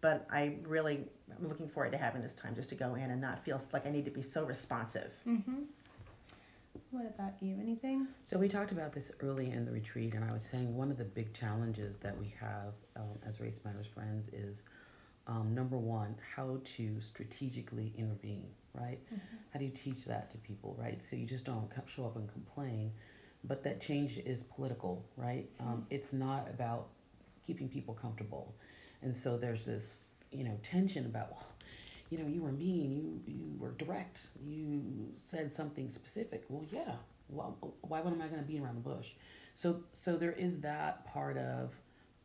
but 0.00 0.26
I 0.32 0.54
really 0.66 1.04
am 1.38 1.48
looking 1.48 1.68
forward 1.68 1.92
to 1.92 1.98
having 1.98 2.22
this 2.22 2.32
time 2.32 2.54
just 2.54 2.70
to 2.70 2.74
go 2.74 2.94
in 2.94 3.10
and 3.10 3.20
not 3.20 3.44
feel 3.44 3.60
like 3.74 3.86
I 3.86 3.90
need 3.90 4.06
to 4.06 4.10
be 4.10 4.22
so 4.22 4.44
responsive. 4.44 5.12
Mm-hmm. 5.28 5.64
What 6.90 7.06
about 7.06 7.34
you? 7.40 7.56
Anything? 7.60 8.06
So 8.22 8.38
we 8.38 8.48
talked 8.48 8.72
about 8.72 8.92
this 8.92 9.12
early 9.20 9.50
in 9.50 9.64
the 9.64 9.72
retreat, 9.72 10.14
and 10.14 10.24
I 10.24 10.32
was 10.32 10.42
saying 10.42 10.74
one 10.74 10.90
of 10.90 10.96
the 10.96 11.04
big 11.04 11.32
challenges 11.32 11.96
that 11.98 12.16
we 12.18 12.34
have 12.40 12.74
um, 12.96 13.18
as 13.26 13.40
Race 13.40 13.60
Matters 13.64 13.86
Friends 13.86 14.28
is 14.28 14.64
um, 15.26 15.54
number 15.54 15.76
one, 15.76 16.14
how 16.34 16.58
to 16.76 17.00
strategically 17.00 17.92
intervene, 17.96 18.48
right? 18.74 19.00
How 19.52 19.58
do 19.58 19.64
you 19.64 19.70
teach 19.72 20.04
that 20.04 20.30
to 20.30 20.38
people, 20.38 20.76
right? 20.78 21.02
So 21.02 21.16
you 21.16 21.26
just 21.26 21.44
don't 21.44 21.68
show 21.86 22.04
up 22.04 22.16
and 22.16 22.30
complain, 22.32 22.92
but 23.44 23.62
that 23.64 23.80
change 23.80 24.18
is 24.18 24.42
political, 24.44 25.04
right? 25.16 25.48
Um, 25.60 25.86
it's 25.90 26.12
not 26.12 26.48
about 26.48 26.88
keeping 27.46 27.68
people 27.68 27.94
comfortable, 27.94 28.54
and 29.02 29.14
so 29.14 29.36
there's 29.36 29.64
this, 29.64 30.08
you 30.30 30.44
know, 30.44 30.58
tension 30.62 31.06
about, 31.06 31.30
well, 31.32 31.46
you 32.10 32.18
know, 32.18 32.26
you 32.26 32.42
were 32.42 32.52
mean, 32.52 32.92
you 32.92 33.32
you 33.32 33.56
were 33.58 33.72
direct, 33.72 34.18
you 34.44 35.12
said 35.24 35.52
something 35.52 35.88
specific. 35.88 36.44
Well, 36.48 36.64
yeah. 36.70 36.94
Well, 37.28 37.56
why 37.82 38.00
would 38.00 38.12
am 38.12 38.22
I 38.22 38.28
going 38.28 38.40
to 38.40 38.46
be 38.46 38.60
around 38.60 38.76
the 38.76 38.88
bush? 38.88 39.10
So 39.54 39.82
so 39.92 40.16
there 40.16 40.32
is 40.32 40.60
that 40.60 41.06
part 41.06 41.36
of 41.36 41.74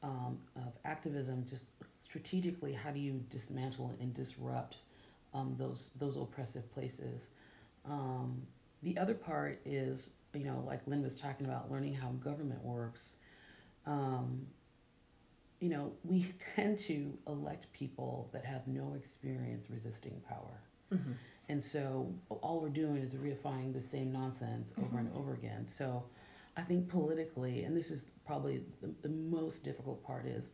um, 0.04 0.40
of 0.56 0.74
activism. 0.86 1.46
Just 1.50 1.66
strategically, 2.02 2.74
how 2.74 2.92
do 2.92 3.00
you 3.00 3.24
dismantle 3.30 3.96
and 4.00 4.14
disrupt 4.14 4.78
um, 5.34 5.56
those 5.58 5.92
those 5.98 6.18
oppressive 6.18 6.72
places? 6.74 7.24
Um, 7.86 8.42
the 8.84 8.98
other 8.98 9.14
part 9.14 9.60
is, 9.66 10.12
you 10.34 10.44
know, 10.44 10.64
like 10.68 10.82
Lynn 10.88 11.04
was 11.04 11.16
talking 11.16 11.46
about, 11.46 11.72
learning 11.72 11.94
how 11.94 12.10
government 12.10 12.64
works. 12.64 13.14
Um, 13.86 14.46
you 15.62 15.70
know, 15.70 15.94
we 16.04 16.26
tend 16.56 16.78
to 16.80 17.18
elect 17.28 17.72
people 17.72 18.30
that 18.34 18.44
have 18.44 18.68
no 18.68 18.96
experience 18.96 19.68
resisting 19.70 20.22
power. 20.28 20.60
Mhm. 20.92 21.16
And 21.48 21.64
so 21.64 22.14
all 22.42 22.60
we're 22.62 22.70
doing 22.70 22.98
is 22.98 23.12
reifying 23.14 23.74
the 23.74 23.82
same 23.82 24.12
nonsense 24.12 24.74
over 24.78 25.00
and 25.00 25.10
over 25.16 25.34
again. 25.34 25.68
So 25.68 26.04
I 26.58 26.62
think 26.62 26.90
politically, 26.90 27.64
and 27.64 27.76
this 27.76 27.92
is 27.92 28.06
probably 28.26 28.64
the, 28.82 28.94
the 29.02 29.10
most 29.10 29.64
difficult 29.64 30.04
part, 30.06 30.26
is 30.26 30.52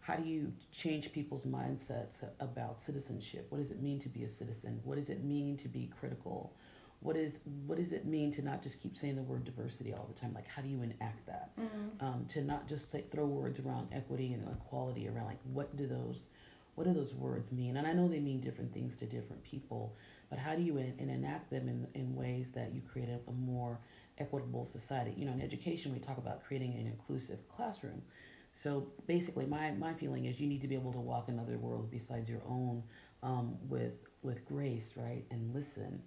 how 0.00 0.16
do 0.16 0.26
you 0.28 0.52
change 0.72 1.12
people's 1.12 1.44
mindsets 1.44 2.24
about 2.40 2.80
citizenship? 2.80 3.46
What 3.50 3.58
does 3.58 3.70
it 3.70 3.82
mean 3.82 3.98
to 4.00 4.08
be 4.08 4.24
a 4.24 4.28
citizen? 4.28 4.80
What 4.84 4.96
does 4.96 5.10
it 5.10 5.22
mean 5.22 5.56
to 5.58 5.68
be 5.68 5.90
critical? 6.00 6.54
What 7.00 7.16
is 7.16 7.40
what 7.66 7.78
does 7.78 7.92
it 7.92 8.06
mean 8.06 8.32
to 8.32 8.42
not 8.42 8.62
just 8.62 8.82
keep 8.82 8.96
saying 8.96 9.16
the 9.16 9.22
word 9.22 9.44
diversity 9.44 9.94
all 9.94 10.08
the 10.12 10.18
time? 10.18 10.32
Like 10.34 10.46
how 10.48 10.62
do 10.62 10.68
you 10.68 10.82
enact 10.82 11.26
that? 11.26 11.50
Mm-hmm. 11.58 12.04
um, 12.04 12.24
to 12.30 12.42
not 12.42 12.68
just 12.68 12.90
say, 12.90 13.04
throw 13.10 13.26
words 13.26 13.58
around 13.60 13.88
equity 13.92 14.32
and 14.32 14.46
equality 14.48 15.08
around 15.08 15.26
like 15.26 15.40
what 15.52 15.76
do 15.76 15.86
those 15.86 16.26
what 16.74 16.86
do 16.86 16.92
those 16.94 17.12
words 17.14 17.50
mean 17.50 17.76
and 17.76 17.86
i 17.88 17.92
know 17.92 18.06
they 18.06 18.20
mean 18.20 18.40
different 18.40 18.72
things 18.72 18.96
to 18.96 19.04
different 19.06 19.42
people 19.42 19.96
but 20.30 20.38
how 20.38 20.54
do 20.54 20.62
you 20.62 20.78
en- 20.78 20.94
and 21.00 21.10
enact 21.10 21.50
them 21.50 21.68
in, 21.68 21.86
in 22.00 22.14
ways 22.14 22.52
that 22.52 22.72
you 22.72 22.80
create 22.92 23.08
a, 23.08 23.18
a 23.30 23.32
more 23.32 23.80
equitable 24.18 24.64
society 24.64 25.12
you 25.16 25.26
know 25.26 25.32
in 25.32 25.40
education 25.42 25.92
we 25.92 25.98
talk 25.98 26.18
about 26.18 26.44
creating 26.44 26.74
an 26.74 26.86
inclusive 26.86 27.38
classroom 27.48 28.00
so 28.52 28.86
basically 29.06 29.44
my, 29.44 29.72
my 29.72 29.92
feeling 29.92 30.26
is 30.26 30.38
you 30.40 30.46
need 30.46 30.60
to 30.60 30.68
be 30.68 30.74
able 30.76 30.92
to 30.92 31.00
walk 31.00 31.28
in 31.28 31.38
other 31.40 31.58
worlds 31.58 31.88
besides 31.90 32.28
your 32.30 32.42
own 32.48 32.82
um, 33.24 33.56
with 33.68 33.94
with 34.22 34.44
grace 34.46 34.94
right 34.96 35.24
and 35.32 35.52
listen 35.52 36.00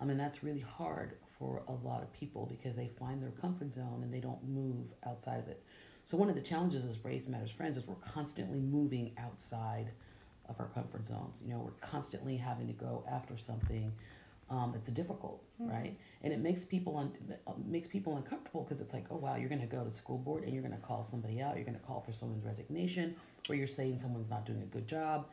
I 0.00 0.04
mean, 0.04 0.18
that's 0.18 0.42
really 0.44 0.60
hard 0.60 1.16
for 1.38 1.62
a 1.68 1.72
lot 1.86 2.02
of 2.02 2.12
people 2.12 2.46
because 2.46 2.76
they 2.76 2.88
find 2.98 3.22
their 3.22 3.30
comfort 3.30 3.72
zone 3.72 4.00
and 4.02 4.12
they 4.12 4.20
don't 4.20 4.42
move 4.46 4.86
outside 5.06 5.38
of 5.38 5.48
it. 5.48 5.62
So 6.04 6.16
one 6.16 6.28
of 6.28 6.34
the 6.34 6.40
challenges 6.42 6.84
as 6.84 7.04
Race 7.04 7.28
Matters 7.28 7.50
Friends 7.50 7.76
is 7.76 7.86
we're 7.86 7.94
constantly 7.96 8.60
moving 8.60 9.12
outside 9.18 9.90
of 10.48 10.60
our 10.60 10.68
comfort 10.68 11.06
zones. 11.06 11.34
You 11.44 11.52
know, 11.54 11.58
we're 11.60 11.86
constantly 11.88 12.36
having 12.36 12.66
to 12.68 12.72
go 12.72 13.04
after 13.10 13.36
something 13.36 13.92
um, 14.48 14.74
it's 14.76 14.88
difficult, 14.90 15.42
Mhm. 15.60 15.72
right? 15.72 15.98
And 16.22 16.32
it 16.32 16.38
makes 16.38 16.64
people 16.64 16.96
un- 16.96 17.12
makes 17.66 17.88
people 17.88 18.16
uncomfortable 18.16 18.62
because 18.62 18.80
it's 18.80 18.92
like, 18.94 19.04
oh 19.10 19.16
wow, 19.16 19.34
you're 19.34 19.48
going 19.48 19.60
to 19.60 19.66
go 19.66 19.82
to 19.82 19.90
school 19.90 20.18
board 20.18 20.44
and 20.44 20.52
you're 20.52 20.62
going 20.62 20.72
to 20.74 20.80
call 20.86 21.02
somebody 21.02 21.42
out. 21.42 21.56
You're 21.56 21.64
going 21.64 21.76
to 21.76 21.84
call 21.84 22.00
for 22.00 22.12
someone's 22.12 22.44
resignation, 22.44 23.16
or 23.48 23.56
you're 23.56 23.66
saying 23.66 23.98
someone's 23.98 24.30
not 24.30 24.46
doing 24.46 24.62
a 24.62 24.66
good 24.66 24.86
job. 24.86 25.26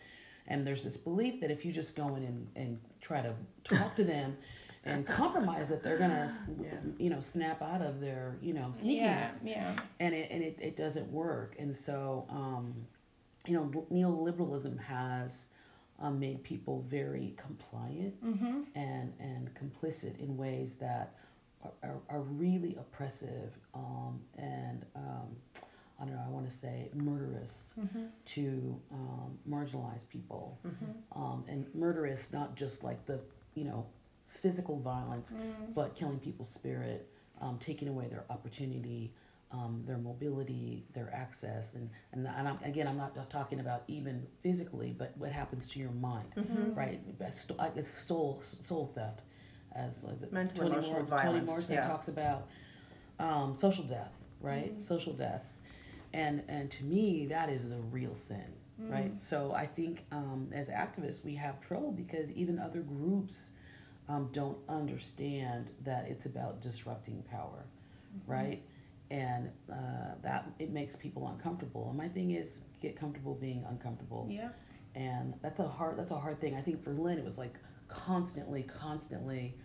And 0.48 0.68
there's 0.68 0.84
this 0.84 0.98
belief 0.98 1.40
that 1.42 1.52
if 1.52 1.64
you 1.66 1.72
just 1.72 1.96
go 1.96 2.16
in 2.16 2.24
and, 2.24 2.48
and 2.56 2.80
try 3.02 3.22
to 3.22 3.34
talk 3.64 3.96
to 3.96 4.04
them 4.04 4.36
and 4.84 5.08
compromise, 5.22 5.70
that 5.70 5.84
they're 5.84 5.98
gonna, 5.98 6.32
Yeah. 6.62 6.72
you 6.98 7.10
know, 7.10 7.22
snap 7.22 7.62
out 7.62 7.82
of 7.82 8.00
their, 8.02 8.38
you 8.42 8.54
know, 8.54 8.74
Yeah, 8.82 9.26
sneakiness 9.26 9.46
yeah. 9.46 9.76
and 10.00 10.14
it 10.14 10.28
and 10.32 10.44
it, 10.44 10.58
it 10.62 10.76
doesn't 10.76 11.10
work. 11.12 11.56
And 11.60 11.74
so, 11.76 12.26
um, 12.30 12.74
you 13.48 13.56
know, 13.56 13.86
neoliberalism 13.92 14.80
has 14.82 15.48
um, 16.00 16.20
made 16.20 16.44
people 16.44 16.86
very 16.90 17.34
compliant 17.38 18.22
Mm-hmm. 18.24 18.62
and 18.76 19.14
and 19.20 19.50
complicit 19.54 20.20
in 20.20 20.36
ways 20.36 20.74
that 20.76 21.16
are, 21.64 21.72
are, 21.84 22.00
are 22.10 22.22
really 22.22 22.76
oppressive 22.78 23.58
um, 23.74 24.20
and 24.38 24.86
um, 24.98 25.63
I 26.04 26.06
don't 26.06 26.16
know. 26.16 26.24
I 26.26 26.30
want 26.30 26.50
to 26.50 26.56
say 26.56 26.90
murderous 26.94 27.74
Mm-hmm. 27.80 28.04
to 28.26 28.82
um, 28.92 29.38
marginalized 29.50 30.08
people 30.10 30.60
Mhm. 30.66 30.94
um, 31.16 31.46
and 31.48 31.66
murderous 31.74 32.32
not 32.34 32.56
just 32.56 32.84
like 32.84 33.06
the 33.06 33.20
you 33.56 33.64
know 33.64 33.86
physical 34.28 34.80
violence 34.80 35.32
Mm. 35.32 35.74
but 35.74 35.96
killing 35.96 36.20
people's 36.20 36.50
spirit, 36.50 37.08
um, 37.40 37.58
taking 37.60 37.88
away 37.88 38.08
their 38.08 38.26
opportunity, 38.30 39.14
um, 39.52 39.84
their 39.86 39.98
mobility, 39.98 40.86
their 40.94 41.10
access, 41.14 41.76
and 41.76 41.90
and, 42.12 42.28
and 42.28 42.48
I'm, 42.50 42.60
again, 42.64 42.88
I'm 42.88 42.98
not 42.98 43.30
talking 43.30 43.60
about 43.60 43.84
even 43.88 44.26
physically, 44.42 44.94
but 44.98 45.16
what 45.18 45.32
happens 45.32 45.66
to 45.68 45.80
your 45.80 45.92
mind, 45.92 46.30
Mhm. 46.36 46.76
right? 46.76 47.00
It's 47.20 47.90
soul 47.90 48.42
soul 48.42 48.88
theft, 48.96 49.22
as 49.74 50.04
as 50.04 50.22
it 50.24 50.34
Mental 50.34 50.68
emotional 50.68 50.92
Mor- 51.04 51.06
Toni 51.06 51.22
violence, 51.24 51.48
Morrison 51.48 51.76
yeah. 51.76 51.88
talks 51.88 52.08
about 52.10 52.48
um, 53.20 53.54
social 53.56 53.84
death, 53.86 54.12
right? 54.42 54.76
Mhm. 54.76 54.82
Social 54.82 55.14
death, 55.14 55.46
and 56.14 56.44
and 56.48 56.70
to 56.72 56.84
me, 56.84 57.26
that 57.28 57.50
is 57.50 57.68
the 57.70 57.80
real 57.92 58.16
sin, 58.16 58.54
Mm. 58.82 58.92
right? 58.92 59.22
So 59.22 59.52
I 59.54 59.66
think 59.68 60.04
um, 60.12 60.50
as 60.52 60.70
activists, 60.70 61.24
we 61.24 61.36
have 61.36 61.60
trouble 61.62 61.92
because 61.92 62.32
even 62.32 62.58
other 62.60 62.82
groups 62.82 63.50
um, 64.10 64.30
don't 64.34 64.58
understand 64.68 65.70
that 65.84 66.06
it's 66.10 66.26
about 66.26 66.60
disrupting 66.62 67.24
power, 67.30 67.66
right? 68.28 68.62
And 69.12 69.52
uh, 69.72 70.16
that 70.24 70.50
it 70.60 70.72
makes 70.72 70.96
people 70.96 71.28
uncomfortable. 71.28 71.88
And 71.90 71.98
my 71.98 72.08
thing 72.08 72.32
is, 72.32 72.58
get 72.82 72.96
comfortable 72.96 73.36
being 73.36 73.64
uncomfortable, 73.70 74.28
Yeah. 74.30 74.50
and 74.96 75.36
that's 75.42 75.60
a 75.60 75.68
hard 75.68 75.98
that's 75.98 76.12
a 76.12 76.20
hard 76.20 76.42
thing. 76.42 76.56
I 76.56 76.62
think 76.62 76.84
for 76.84 76.92
Lynn, 76.94 77.18
it 77.20 77.24
was 77.24 77.38
like 77.38 77.56
constantly, 77.88 78.64
constantly. 78.64 79.56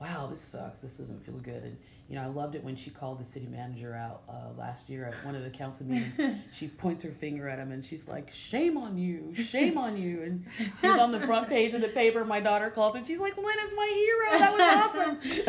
Wow, 0.00 0.28
this 0.30 0.40
sucks. 0.40 0.80
This 0.80 0.96
doesn't 0.96 1.24
feel 1.26 1.34
good. 1.34 1.62
And 1.62 1.76
you 2.08 2.16
know, 2.16 2.22
I 2.22 2.26
loved 2.26 2.54
it 2.54 2.64
when 2.64 2.74
she 2.74 2.88
called 2.90 3.20
the 3.20 3.24
city 3.24 3.46
manager 3.46 3.94
out 3.94 4.22
uh, 4.30 4.58
last 4.58 4.88
year 4.88 5.04
at 5.04 5.26
one 5.26 5.34
of 5.34 5.44
the 5.44 5.50
council 5.50 5.86
meetings. 5.86 6.38
she 6.54 6.68
points 6.68 7.02
her 7.02 7.10
finger 7.10 7.48
at 7.48 7.58
him 7.58 7.70
and 7.70 7.84
she's 7.84 8.08
like, 8.08 8.32
"Shame 8.32 8.78
on 8.78 8.96
you! 8.96 9.34
Shame 9.34 9.76
on 9.76 9.98
you!" 9.98 10.22
And 10.22 10.46
she's 10.80 10.98
on 10.98 11.12
the 11.12 11.20
front 11.20 11.48
page 11.50 11.74
of 11.74 11.82
the 11.82 11.88
paper. 11.88 12.24
My 12.24 12.40
daughter 12.40 12.70
calls 12.70 12.94
and 12.94 13.06
she's 13.06 13.20
like, 13.20 13.36
"Lynn 13.36 13.58
is 13.62 13.72
my 13.76 13.92
hero. 13.94 14.38
That 14.38 14.52
was 14.52 15.44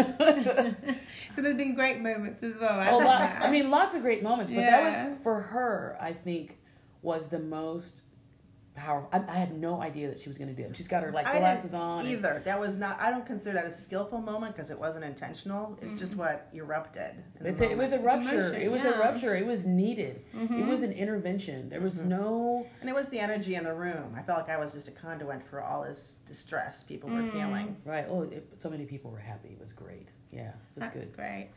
awesome." 0.68 0.96
so 1.34 1.42
there's 1.42 1.56
been 1.58 1.74
great 1.74 2.02
moments 2.02 2.44
as 2.44 2.58
well. 2.60 2.78
I 2.78 2.92
lot. 2.92 3.38
I 3.40 3.50
mean, 3.50 3.70
lots 3.70 3.96
of 3.96 4.02
great 4.02 4.22
moments, 4.22 4.52
but 4.52 4.60
Yeah. 4.60 4.92
that 4.92 5.10
was 5.12 5.18
for 5.24 5.40
her. 5.40 5.98
I 6.02 6.12
think 6.12 6.58
was 7.02 7.30
the 7.30 7.40
most 7.40 8.02
powerful. 8.76 9.10
I, 9.12 9.20
I 9.32 9.36
had 9.38 9.58
no 9.58 9.82
idea 9.82 10.08
that 10.10 10.20
she 10.20 10.30
was 10.30 10.38
going 10.38 10.48
to 10.48 10.60
do 10.62 10.68
it. 10.68 10.76
She's 10.76 10.88
got 10.88 11.04
her 11.04 11.12
like 11.12 11.26
I 11.28 11.40
glasses 11.40 11.72
didn't 11.72 11.80
on. 11.82 12.00
and- 12.02 12.08
Either 12.10 12.42
that 12.46 12.60
was 12.60 12.78
not. 12.78 13.00
I 13.00 13.12
don't 13.12 13.26
consider 13.26 13.54
that 13.56 13.66
a 13.66 13.72
skillful 13.72 14.20
moment 14.22 14.56
because 14.56 14.72
it 14.72 14.80
wasn't 14.80 15.06
intentional. 15.06 15.78
It's 15.82 15.96
just 15.96 16.16
what 16.16 16.48
erupted. 16.54 17.24
It's 17.42 17.62
a, 17.62 17.70
it 17.72 17.78
was 17.78 17.92
a 17.92 18.00
rupture. 18.00 18.48
emotion, 18.48 18.62
it 18.62 18.72
was 18.72 18.84
yeah. 18.84 18.92
a 18.96 19.00
rupture. 19.00 19.36
It 19.36 19.46
was 19.46 19.66
needed. 19.66 20.24
Mhm. 20.36 20.62
It 20.62 20.66
was 20.68 20.84
an 20.84 20.92
intervention. 20.94 21.70
There 21.70 21.82
was 21.82 21.96
Mhm. 21.96 22.06
no. 22.06 22.66
and 22.82 22.90
it 22.90 22.96
was 22.96 23.10
the 23.10 23.20
energy 23.20 23.56
in 23.56 23.64
the 23.64 23.74
room. 23.74 24.14
I 24.18 24.22
felt 24.22 24.40
like 24.40 24.50
I 24.50 24.58
was 24.58 24.72
just 24.72 24.88
a 24.88 24.92
conduit 24.92 25.44
for 25.44 25.62
all 25.62 25.84
this 25.84 26.18
distress 26.28 26.84
people 26.84 27.10
were 27.10 27.22
Mm. 27.22 27.32
feeling. 27.34 27.78
Right. 27.86 28.06
Oh, 28.10 28.24
it, 28.24 28.48
so 28.60 28.70
many 28.70 28.86
people 28.86 29.12
were 29.12 29.20
happy. 29.20 29.50
It 29.50 29.60
was 29.60 29.74
great. 29.74 30.10
Yeah, 30.32 30.50
it 30.50 30.54
was 30.76 30.84
That's 30.84 30.94
good. 30.96 31.14
great. 31.16 31.50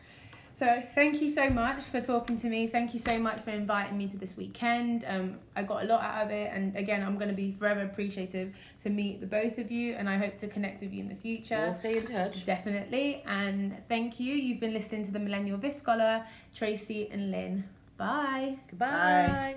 So 0.54 0.80
thank 0.94 1.20
you 1.20 1.30
so 1.30 1.50
much 1.50 1.82
for 1.82 2.00
talking 2.00 2.38
to 2.38 2.46
me. 2.46 2.68
Thank 2.68 2.94
you 2.94 3.00
so 3.00 3.18
much 3.18 3.40
for 3.40 3.50
inviting 3.50 3.98
me 3.98 4.06
to 4.06 4.16
this 4.16 4.36
weekend. 4.36 5.04
Um, 5.08 5.38
I 5.56 5.64
got 5.64 5.82
a 5.82 5.86
lot 5.86 6.02
out 6.02 6.26
of 6.26 6.30
it, 6.30 6.48
and 6.52 6.76
again, 6.76 7.02
I'm 7.02 7.16
going 7.16 7.28
to 7.28 7.34
be 7.34 7.56
forever 7.58 7.82
appreciative 7.82 8.54
to 8.84 8.90
meet 8.90 9.20
the 9.20 9.26
both 9.26 9.58
of 9.58 9.72
you, 9.72 9.94
and 9.94 10.08
I 10.08 10.16
hope 10.16 10.38
to 10.38 10.46
connect 10.46 10.80
with 10.80 10.92
you 10.92 11.00
in 11.00 11.08
the 11.08 11.16
future. 11.16 11.58
We'll 11.60 11.74
stay 11.74 11.98
in 11.98 12.06
touch. 12.06 12.46
Definitely, 12.46 13.24
and 13.26 13.76
thank 13.88 14.20
you. 14.20 14.32
You've 14.32 14.60
been 14.60 14.74
listening 14.74 15.04
to 15.06 15.10
the 15.10 15.18
Millennial 15.18 15.58
Vis 15.58 15.76
Scholar, 15.76 16.24
Traci 16.56 17.12
and 17.12 17.32
Lynn. 17.32 17.64
Bye. 17.96 18.56
Goodbye. 18.70 19.56